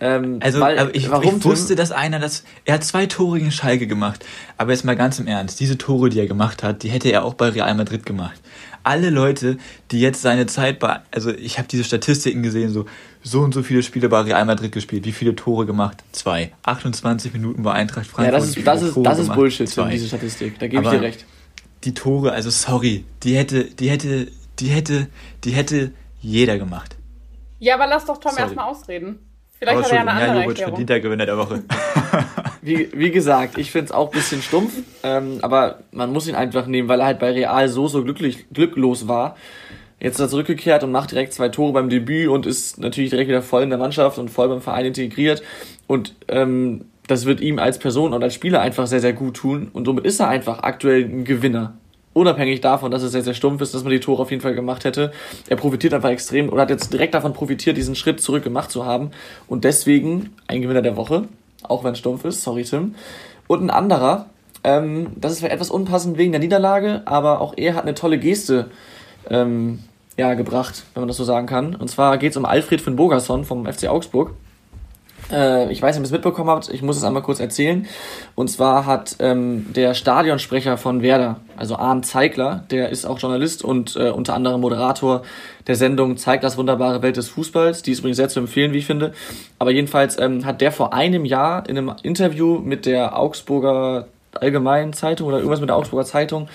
[0.00, 2.44] Ähm, also weil, ich, warum, ich wusste, dass einer das.
[2.64, 4.24] Er hat zwei Tore gegen Schalke gemacht.
[4.58, 7.24] Aber jetzt mal ganz im Ernst, diese Tore, die er gemacht hat, die hätte er
[7.24, 8.40] auch bei Real Madrid gemacht.
[8.82, 9.56] Alle Leute,
[9.90, 11.00] die jetzt seine Zeit bei.
[11.10, 12.86] Also ich habe diese Statistiken gesehen, so
[13.22, 15.04] so und so viele Spiele bei Real Madrid gespielt.
[15.04, 16.04] Wie viele Tore gemacht?
[16.12, 16.52] Zwei.
[16.62, 18.32] 28 Minuten bei Eintracht Frankfurt.
[18.32, 19.90] Ja, das ist, das ist, das ist Bullshit, Zwei.
[19.90, 20.58] diese Statistik.
[20.58, 21.26] Da gebe ich dir recht.
[21.84, 24.28] Die Tore, also sorry, die hätte, die hätte,
[24.58, 25.08] die hätte,
[25.44, 26.96] die hätte jeder gemacht.
[27.58, 29.18] Ja, aber lass doch Tom erstmal ausreden.
[29.58, 30.72] Vielleicht hat er ja eine andere ja, Erklärung.
[30.72, 31.62] verdient der Gewinner der Woche.
[32.62, 36.34] wie, wie gesagt, ich finde es auch ein bisschen stumpf, ähm, aber man muss ihn
[36.34, 39.36] einfach nehmen, weil er halt bei Real so, so glücklich, glücklos war.
[39.98, 43.28] Jetzt ist er zurückgekehrt und macht direkt zwei Tore beim Debüt und ist natürlich direkt
[43.28, 45.42] wieder voll in der Mannschaft und voll beim Verein integriert.
[45.86, 49.70] Und ähm, das wird ihm als Person und als Spieler einfach sehr, sehr gut tun.
[49.72, 51.74] Und somit ist er einfach aktuell ein Gewinner
[52.16, 54.54] unabhängig davon, dass es sehr, sehr stumpf ist, dass man die Tore auf jeden Fall
[54.54, 55.12] gemacht hätte.
[55.48, 58.86] Er profitiert einfach extrem oder hat jetzt direkt davon profitiert, diesen Schritt zurück gemacht zu
[58.86, 59.10] haben.
[59.48, 61.24] Und deswegen ein Gewinner der Woche,
[61.62, 62.94] auch wenn es stumpf ist, sorry Tim.
[63.46, 64.30] Und ein anderer,
[64.64, 68.70] ähm, das ist etwas unpassend wegen der Niederlage, aber auch er hat eine tolle Geste
[69.28, 69.80] ähm,
[70.16, 71.74] ja, gebracht, wenn man das so sagen kann.
[71.74, 74.32] Und zwar geht es um Alfred von Bogerson vom FC Augsburg.
[75.30, 77.86] Äh, ich weiß nicht, ob ihr es mitbekommen habt, ich muss es einmal kurz erzählen.
[78.34, 83.64] Und zwar hat ähm, der Stadionsprecher von Werder, also Arndt Zeigler, der ist auch Journalist
[83.64, 85.22] und äh, unter anderem Moderator
[85.66, 87.82] der Sendung Zeiglers wunderbare Welt des Fußballs.
[87.82, 89.12] Die ist übrigens sehr zu empfehlen, wie ich finde.
[89.58, 94.92] Aber jedenfalls ähm, hat der vor einem Jahr in einem Interview mit der Augsburger Allgemeinen
[94.92, 96.48] Zeitung oder irgendwas mit der Augsburger Zeitung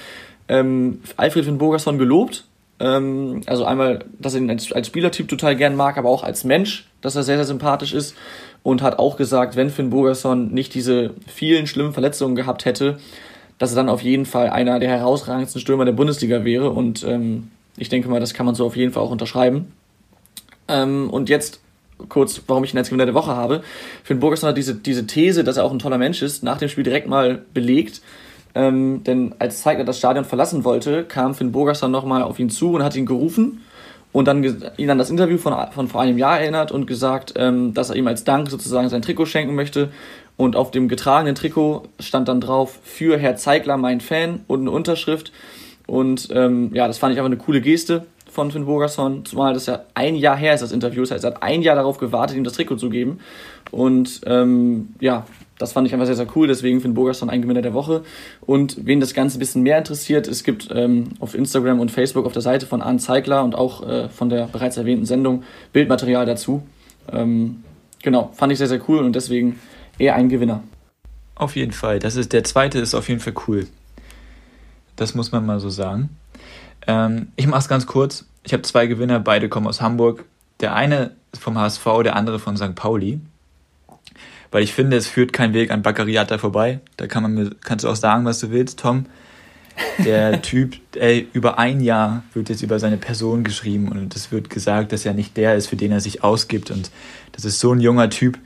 [0.48, 2.46] ähm, Alfred von Bogerson gelobt
[2.82, 6.44] ähm, also einmal, dass er ihn als, als Spielertyp total gern mag, aber auch als
[6.44, 8.16] Mensch, dass er sehr, sehr sympathisch ist
[8.64, 13.00] und hat auch gesagt, wenn Finn Bogerson nicht diese vielen schlimmen Verletzungen gehabt hätte,
[13.58, 16.72] dass er dann auf jeden Fall einer der herausragendsten Stürmer der Bundesliga wäre.
[16.72, 19.72] Und ähm, ich denke mal, das kann man so auf jeden Fall auch unterschreiben.
[20.68, 21.62] Ähm, und jetzt
[22.10, 23.62] kurz, warum ich ihn als Gewinner der Woche habe.
[24.04, 26.70] Finn Bogerson hat diese, diese These, dass er auch ein toller Mensch ist, nach dem
[26.70, 28.02] Spiel direkt mal belegt.
[28.54, 32.74] Ähm, denn als Zeigler das Stadion verlassen wollte, kam Finn Bogerson nochmal auf ihn zu
[32.74, 33.62] und hat ihn gerufen
[34.12, 34.43] und dann
[34.78, 37.95] ihn an das Interview von, von vor einem Jahr erinnert und gesagt, ähm, dass er
[37.95, 39.89] ihm als Dank sozusagen sein Trikot schenken möchte.
[40.38, 44.72] Und auf dem getragenen Trikot stand dann drauf, für Herr Zeigler, mein Fan und eine
[44.72, 45.32] Unterschrift.
[45.88, 49.66] Und ähm, ja, das fand ich aber eine coole Geste von Finn Bogerson, zumal das
[49.66, 51.02] ja ein Jahr her ist, das Interview.
[51.02, 53.20] Das heißt, er hat ein Jahr darauf gewartet, ihm das Trikot zu geben.
[53.72, 55.26] Und ähm, ja,
[55.62, 56.47] das fand ich einfach sehr, sehr cool.
[56.47, 58.03] Deswegen Finn Bogerson ein Gewinner der Woche.
[58.41, 62.26] Und wen das Ganze ein bisschen mehr interessiert, es gibt ähm, auf Instagram und Facebook
[62.26, 65.43] auf der Seite von Arne Zeigler und auch äh, von der bereits erwähnten Sendung
[65.74, 66.64] Bildmaterial dazu.
[67.12, 67.64] Ähm,
[68.01, 69.59] genau, fand ich sehr, sehr cool und deswegen
[69.97, 70.64] eher ein Gewinner.
[71.36, 71.99] Auf jeden Fall.
[71.99, 73.68] Das ist, der zweite ist auf jeden Fall cool.
[74.95, 76.09] Das muss man mal so sagen.
[76.88, 78.26] Ähm, ich mache es ganz kurz.
[78.43, 80.26] Ich habe zwei Gewinner, beide kommen aus Hamburg.
[80.59, 82.76] Der eine vom HSV, der andere von St.
[82.76, 83.20] Pauli.
[84.52, 86.82] Weil ich finde, es führt kein Weg an Baccariata vorbei.
[86.97, 89.06] Da kann man kannst du auch sagen, was du willst, Tom.
[90.04, 94.49] Der Typ, ey, über ein Jahr wird jetzt über seine Person geschrieben und es wird
[94.49, 96.70] gesagt, dass er nicht der ist, für den er sich ausgibt.
[96.70, 96.91] Und
[97.32, 98.38] das ist so ein junger Typ,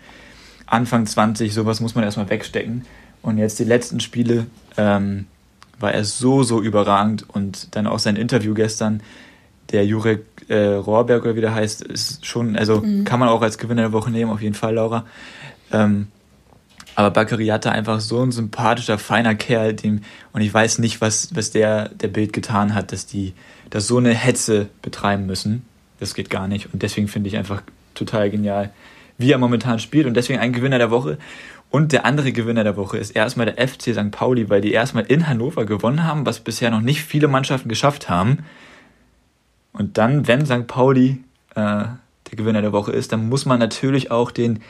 [0.67, 2.85] Anfang 20, sowas muss man erstmal wegstecken.
[3.21, 4.45] Und jetzt die letzten Spiele
[4.77, 5.25] ähm,
[5.79, 7.25] war er so, so überragend.
[7.27, 9.01] Und dann auch sein Interview gestern,
[9.71, 13.03] der Jurek äh, Rohrberg oder wie der heißt, ist schon, also mhm.
[13.03, 15.05] kann man auch als Gewinner der Woche nehmen, auf jeden Fall, Laura.
[15.75, 16.07] Ähm,
[16.95, 20.01] aber hatte einfach so ein sympathischer, feiner Kerl, dem,
[20.31, 23.33] und ich weiß nicht, was, was der, der Bild getan hat, dass die,
[23.69, 25.65] dass so eine Hetze betreiben müssen.
[25.99, 26.73] Das geht gar nicht.
[26.73, 27.61] Und deswegen finde ich einfach
[27.95, 28.71] total genial,
[29.17, 30.05] wie er momentan spielt.
[30.05, 31.17] Und deswegen ein Gewinner der Woche.
[31.69, 34.11] Und der andere Gewinner der Woche ist erstmal der FC St.
[34.11, 38.07] Pauli, weil die erstmal in Hannover gewonnen haben, was bisher noch nicht viele Mannschaften geschafft
[38.07, 38.45] haben.
[39.73, 40.67] Und dann, wenn St.
[40.67, 41.23] Pauli
[41.55, 41.83] äh,
[42.31, 44.61] der Gewinner der Woche ist, dann muss man natürlich auch den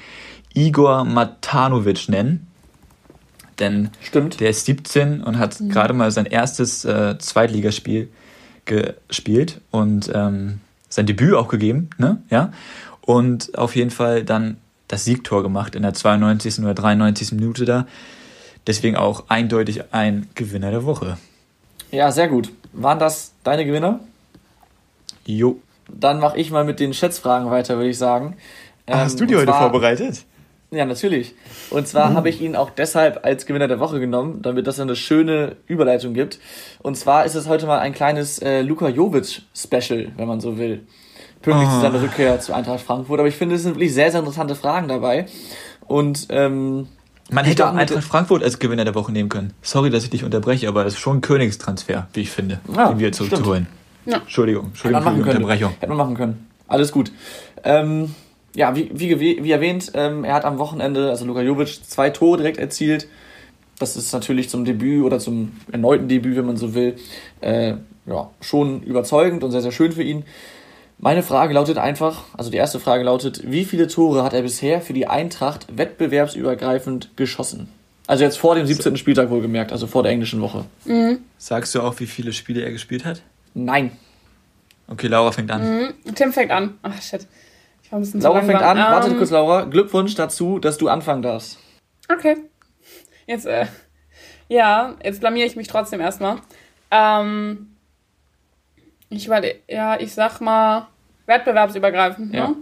[0.55, 2.47] Igor Matanovic nennen.
[3.59, 4.39] Denn Stimmt.
[4.39, 5.69] der ist 17 und hat mhm.
[5.69, 8.09] gerade mal sein erstes äh, Zweitligaspiel
[8.65, 12.21] gespielt und ähm, sein Debüt auch gegeben, ne?
[12.29, 12.51] Ja.
[13.01, 16.59] Und auf jeden Fall dann das Siegtor gemacht in der 92.
[16.59, 17.33] oder 93.
[17.33, 17.85] Minute da.
[18.67, 21.17] Deswegen auch eindeutig ein Gewinner der Woche.
[21.91, 22.51] Ja, sehr gut.
[22.73, 23.99] Waren das deine Gewinner?
[25.25, 25.59] Jo.
[25.87, 28.37] Dann mache ich mal mit den Schätzfragen weiter, würde ich sagen.
[28.87, 30.25] Ähm, Hast du die heute zwar, vorbereitet?
[30.71, 31.35] Ja, natürlich.
[31.69, 32.15] Und zwar mhm.
[32.15, 36.13] habe ich ihn auch deshalb als Gewinner der Woche genommen, damit das eine schöne Überleitung
[36.13, 36.39] gibt.
[36.81, 40.81] Und zwar ist es heute mal ein kleines äh, Luka Jovic-Special, wenn man so will.
[41.41, 41.75] Pünktlich oh.
[41.75, 43.19] zu seiner Rückkehr zu Eintracht Frankfurt.
[43.19, 45.27] Aber ich finde, es sind wirklich sehr, sehr interessante Fragen dabei.
[45.87, 46.87] Und ähm,
[47.29, 49.53] man hätte auch Eintracht Frankfurt als Gewinner der Woche nehmen können.
[49.61, 52.89] Sorry, dass ich dich unterbreche, aber das ist schon ein Königstransfer, wie ich finde, ja,
[52.89, 53.67] den wir zurückzuholen.
[54.05, 54.17] Ja.
[54.17, 55.71] Entschuldigung, Entschuldigung für die Unterbrechung.
[55.79, 56.47] Hätte man machen können.
[56.67, 57.11] Alles gut.
[57.63, 58.13] Ähm,
[58.55, 62.37] ja, wie, wie, wie erwähnt, ähm, er hat am Wochenende, also Luka Jovic, zwei Tore
[62.37, 63.07] direkt erzielt.
[63.77, 66.95] Das ist natürlich zum Debüt oder zum erneuten Debüt, wenn man so will,
[67.41, 67.73] äh,
[68.05, 70.23] ja, schon überzeugend und sehr, sehr schön für ihn.
[70.97, 74.79] Meine Frage lautet einfach, also die erste Frage lautet, wie viele Tore hat er bisher
[74.79, 77.67] für die Eintracht wettbewerbsübergreifend geschossen?
[78.07, 78.95] Also jetzt vor dem 17.
[78.95, 80.63] Spieltag wohlgemerkt, also vor der englischen Woche.
[80.85, 81.19] Mhm.
[81.37, 83.23] Sagst du auch, wie viele Spiele er gespielt hat?
[83.53, 83.91] Nein.
[84.87, 85.79] Okay, Laura fängt an.
[85.79, 86.15] Mhm.
[86.15, 86.75] Tim fängt an.
[86.83, 87.27] Ach shit.
[88.13, 88.77] Laura fängt an.
[88.77, 89.63] Warte ähm, kurz, Laura.
[89.63, 91.59] Glückwunsch dazu, dass du anfangen darfst.
[92.11, 92.37] Okay.
[93.27, 93.65] Jetzt, äh,
[94.47, 96.37] ja, jetzt blamier ich mich trotzdem erstmal.
[96.91, 97.75] Ähm,
[99.09, 100.87] ich überlege, ja, ich sag mal
[101.25, 102.37] wettbewerbsübergreifend, ne?
[102.37, 102.47] ja.
[102.49, 102.55] ne?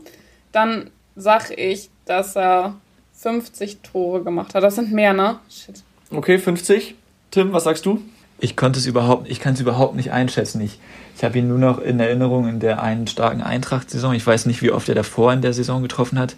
[0.52, 2.76] Dann sag ich, dass er
[3.14, 4.64] 50 Tore gemacht hat.
[4.64, 5.40] Das sind mehr, ne?
[5.50, 5.84] Shit.
[6.12, 6.96] Okay, 50.
[7.32, 8.02] Tim, was sagst du?
[8.44, 10.60] Ich konnte es überhaupt, ich kann es überhaupt nicht einschätzen.
[10.60, 10.78] Ich,
[11.16, 14.14] ich habe ihn nur noch in Erinnerung in der einen starken Eintracht-Saison.
[14.16, 16.36] Ich weiß nicht, wie oft er davor in der Saison getroffen hat.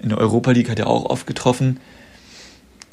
[0.00, 1.78] In der Europa League hat er auch oft getroffen.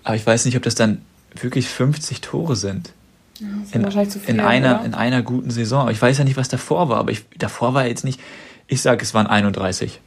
[0.03, 1.01] Aber ich weiß nicht, ob das dann
[1.33, 2.93] wirklich 50 Tore sind.
[3.39, 5.89] Ja, in, wahrscheinlich zu viel, in, einer, in einer guten Saison.
[5.89, 8.19] Ich weiß ja nicht, was davor war, aber ich, davor war er jetzt nicht.
[8.67, 9.99] Ich sage, es waren 31.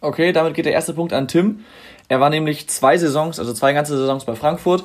[0.00, 1.60] Okay, damit geht der erste Punkt an Tim.
[2.08, 4.82] Er war nämlich zwei Saisons, also zwei ganze Saisons bei Frankfurt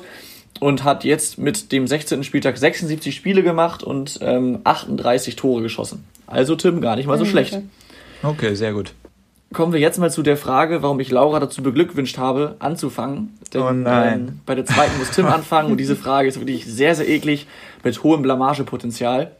[0.60, 2.24] und hat jetzt mit dem 16.
[2.24, 6.04] Spieltag 76 Spiele gemacht und ähm, 38 Tore geschossen.
[6.26, 7.58] Also Tim, gar nicht mal so mhm, schlecht.
[8.22, 8.94] Okay, sehr gut.
[9.52, 13.36] Kommen wir jetzt mal zu der Frage, warum ich Laura dazu beglückwünscht habe, anzufangen.
[13.52, 14.28] Denn, oh nein.
[14.28, 17.46] Ähm, bei der zweiten muss Tim anfangen und diese Frage ist wirklich sehr, sehr eklig
[17.84, 19.32] mit hohem Blamagepotenzial.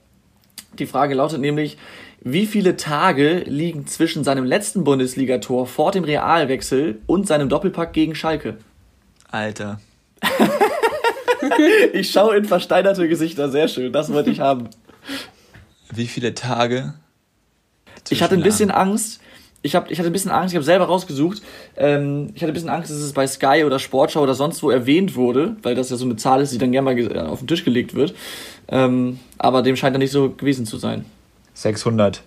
[0.79, 1.79] Die Frage lautet nämlich,
[2.21, 8.15] wie viele Tage liegen zwischen seinem letzten Bundesligator vor dem Realwechsel und seinem Doppelpack gegen
[8.15, 8.59] Schalke?
[9.31, 9.81] Alter.
[11.93, 13.93] ich schaue in versteinerte Gesichter, sehr schön.
[13.93, 14.69] Das wollte ich haben.
[15.95, 16.95] Wie viele Tage?
[18.11, 19.21] Ich hatte ein bisschen Angst.
[19.65, 21.41] Ich, hab, ich hatte ein bisschen Angst, ich habe selber rausgesucht.
[21.77, 24.71] Ähm, ich hatte ein bisschen Angst, dass es bei Sky oder Sportschau oder sonst wo
[24.71, 27.47] erwähnt wurde, weil das ja so eine Zahl ist, die dann gerne mal auf den
[27.47, 28.15] Tisch gelegt wird.
[28.69, 31.05] Ähm, aber dem scheint dann nicht so gewesen zu sein.
[31.55, 32.23] 600.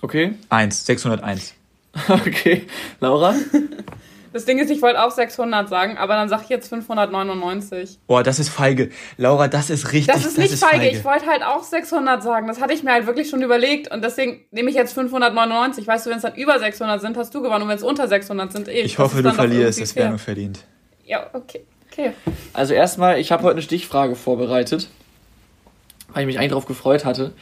[0.00, 0.34] Okay.
[0.48, 1.54] 1, 601.
[2.08, 2.66] okay.
[3.00, 3.34] Laura?
[4.32, 7.98] Das Ding ist, ich wollte auch 600 sagen, aber dann sage ich jetzt 599.
[8.06, 8.90] Boah, das ist feige.
[9.16, 10.14] Laura, das ist richtig.
[10.14, 10.84] Das ist nicht das ist feige.
[10.84, 10.96] feige.
[10.96, 12.48] Ich wollte halt auch 600 sagen.
[12.48, 15.86] Das hatte ich mir halt wirklich schon überlegt und deswegen nehme ich jetzt 599.
[15.86, 18.08] Weißt du, wenn es dann über 600 sind, hast du gewonnen und wenn es unter
[18.08, 18.82] 600 sind, eh.
[18.82, 19.80] Ich hoffe, du verlierst.
[19.80, 20.64] Das wäre nur verdient.
[21.04, 21.64] Ja, okay.
[21.90, 22.12] okay.
[22.52, 24.88] Also erstmal, ich habe heute eine Stichfrage vorbereitet,
[26.12, 27.32] weil ich mich eigentlich darauf gefreut hatte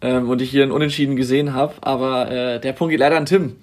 [0.00, 3.26] ähm, und ich hier einen Unentschieden gesehen habe, aber äh, der Punkt geht leider an
[3.26, 3.56] Tim.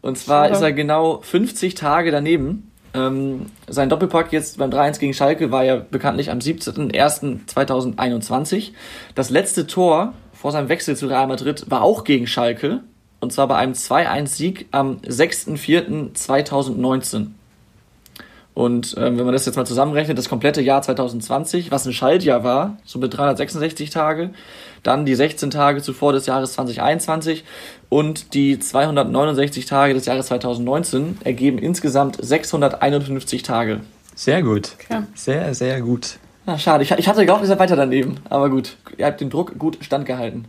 [0.00, 0.56] Und zwar Schade.
[0.56, 2.72] ist er genau 50 Tage daneben.
[2.94, 8.72] Ähm, sein Doppelpack jetzt beim 3-1 gegen Schalke war ja bekanntlich am 17.01.2021.
[9.14, 12.82] Das letzte Tor vor seinem Wechsel zu Real Madrid war auch gegen Schalke.
[13.20, 17.30] Und zwar bei einem 2-1-Sieg am 6.04.2019.
[18.58, 22.42] Und ähm, wenn man das jetzt mal zusammenrechnet, das komplette Jahr 2020, was ein Schaltjahr
[22.42, 24.30] war, so mit 366 Tage,
[24.82, 27.44] dann die 16 Tage zuvor des Jahres 2021
[27.88, 33.78] und die 269 Tage des Jahres 2019 ergeben insgesamt 651 Tage.
[34.16, 34.72] Sehr gut.
[34.74, 35.02] Okay.
[35.14, 36.18] Sehr, sehr gut.
[36.44, 36.82] Na, schade.
[36.82, 38.16] Ich, ich hatte gehofft, ihr seid weiter daneben.
[38.28, 40.46] Aber gut, ihr habt den Druck gut standgehalten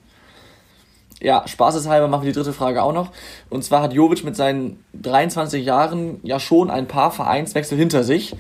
[1.22, 3.12] ja, spaßeshalber machen wir die dritte Frage auch noch.
[3.50, 8.36] Und zwar hat Jovic mit seinen 23 Jahren ja schon ein paar Vereinswechsel hinter sich.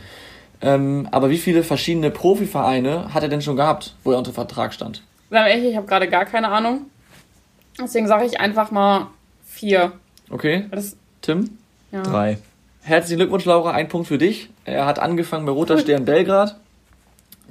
[0.61, 4.73] Ähm, aber wie viele verschiedene Profivereine hat er denn schon gehabt, wo er unter Vertrag
[4.73, 5.03] stand?
[5.29, 6.87] Sag ehrlich, ich habe gerade gar keine Ahnung.
[7.79, 9.07] Deswegen sage ich einfach mal
[9.45, 9.93] vier.
[10.29, 10.65] Okay.
[10.71, 11.57] Das, Tim?
[11.91, 12.01] Ja.
[12.01, 12.37] Drei.
[12.81, 13.71] Herzlichen Glückwunsch, Laura.
[13.71, 14.49] Ein Punkt für dich.
[14.65, 16.57] Er hat angefangen bei Roter Stern Belgrad.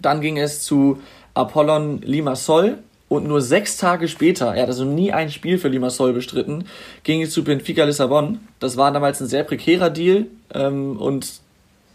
[0.01, 1.01] Dann ging es zu
[1.35, 6.13] Apollon Limassol und nur sechs Tage später, er hat also nie ein Spiel für Limassol
[6.13, 6.65] bestritten,
[7.05, 8.41] ging es zu Benfica Lissabon.
[8.61, 11.41] Das war damals ein sehr prekärer Deal ähm, und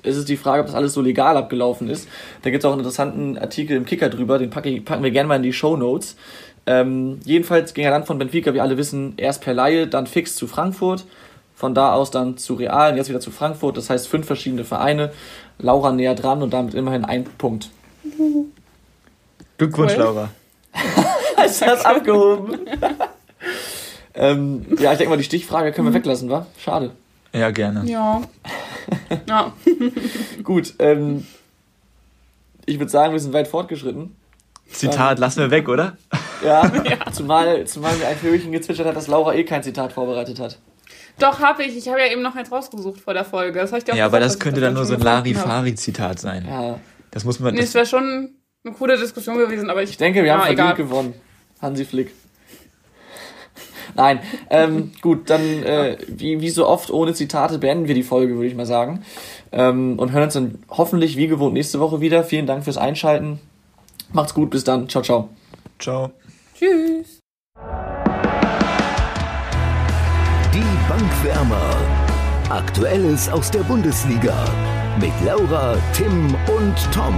[0.01, 2.07] es ist die Frage, ob das alles so legal abgelaufen ist.
[2.41, 5.11] Da gibt es auch einen interessanten Artikel im Kicker drüber, den packe ich, packen wir
[5.11, 6.15] gerne mal in die Show Notes.
[6.65, 10.35] Ähm, jedenfalls ging er dann von Benfica, wie alle wissen, erst per Laie, dann fix
[10.35, 11.05] zu Frankfurt,
[11.55, 13.77] von da aus dann zu Real und jetzt wieder zu Frankfurt.
[13.77, 15.11] Das heißt fünf verschiedene Vereine.
[15.59, 17.69] Laura näher dran und damit immerhin ein Punkt.
[19.57, 19.99] Glückwunsch, cool.
[19.99, 20.29] Laura.
[21.37, 22.59] Hast du das abgehoben?
[24.15, 25.95] ähm, ja, ich denke mal, die Stichfrage können wir mhm.
[25.95, 26.45] weglassen, wa?
[26.57, 26.91] Schade.
[27.33, 27.89] Ja, gerne.
[27.89, 28.21] Ja.
[29.27, 29.53] ja.
[30.43, 31.25] Gut, ähm,
[32.65, 34.15] ich würde sagen, wir sind weit fortgeschritten.
[34.69, 35.97] Zitat ähm, lassen wir weg, oder?
[36.43, 37.11] Ja, ja.
[37.11, 40.59] Zumal, zumal mir ein Vögelchen gezwitschert hat, dass Laura eh kein Zitat vorbereitet hat.
[41.19, 41.77] Doch, habe ich.
[41.77, 43.59] Ich habe ja eben noch eins rausgesucht vor der Folge.
[43.59, 46.45] Das ich ja, gesagt, aber das könnte dann nur so ein Larifari-Zitat sein.
[46.49, 46.79] Ja.
[47.11, 47.53] Das muss man.
[47.53, 48.31] Nee, es wäre schon
[48.63, 50.75] eine coole Diskussion gewesen, aber ich, ich denke, wir ja, haben verdient egal.
[50.75, 51.13] gewonnen.
[51.61, 52.11] Hansi Flick.
[53.95, 58.35] Nein, ähm, gut, dann äh, wie, wie so oft ohne Zitate beenden wir die Folge,
[58.35, 59.03] würde ich mal sagen.
[59.51, 62.23] Ähm, und hören uns dann hoffentlich wie gewohnt nächste Woche wieder.
[62.23, 63.39] Vielen Dank fürs Einschalten.
[64.11, 64.89] Macht's gut, bis dann.
[64.89, 65.29] Ciao, ciao.
[65.79, 66.11] Ciao.
[66.55, 67.19] Tschüss.
[70.53, 71.75] Die Bankwärmer.
[72.49, 74.35] Aktuelles aus der Bundesliga.
[74.99, 77.17] Mit Laura, Tim und Tom.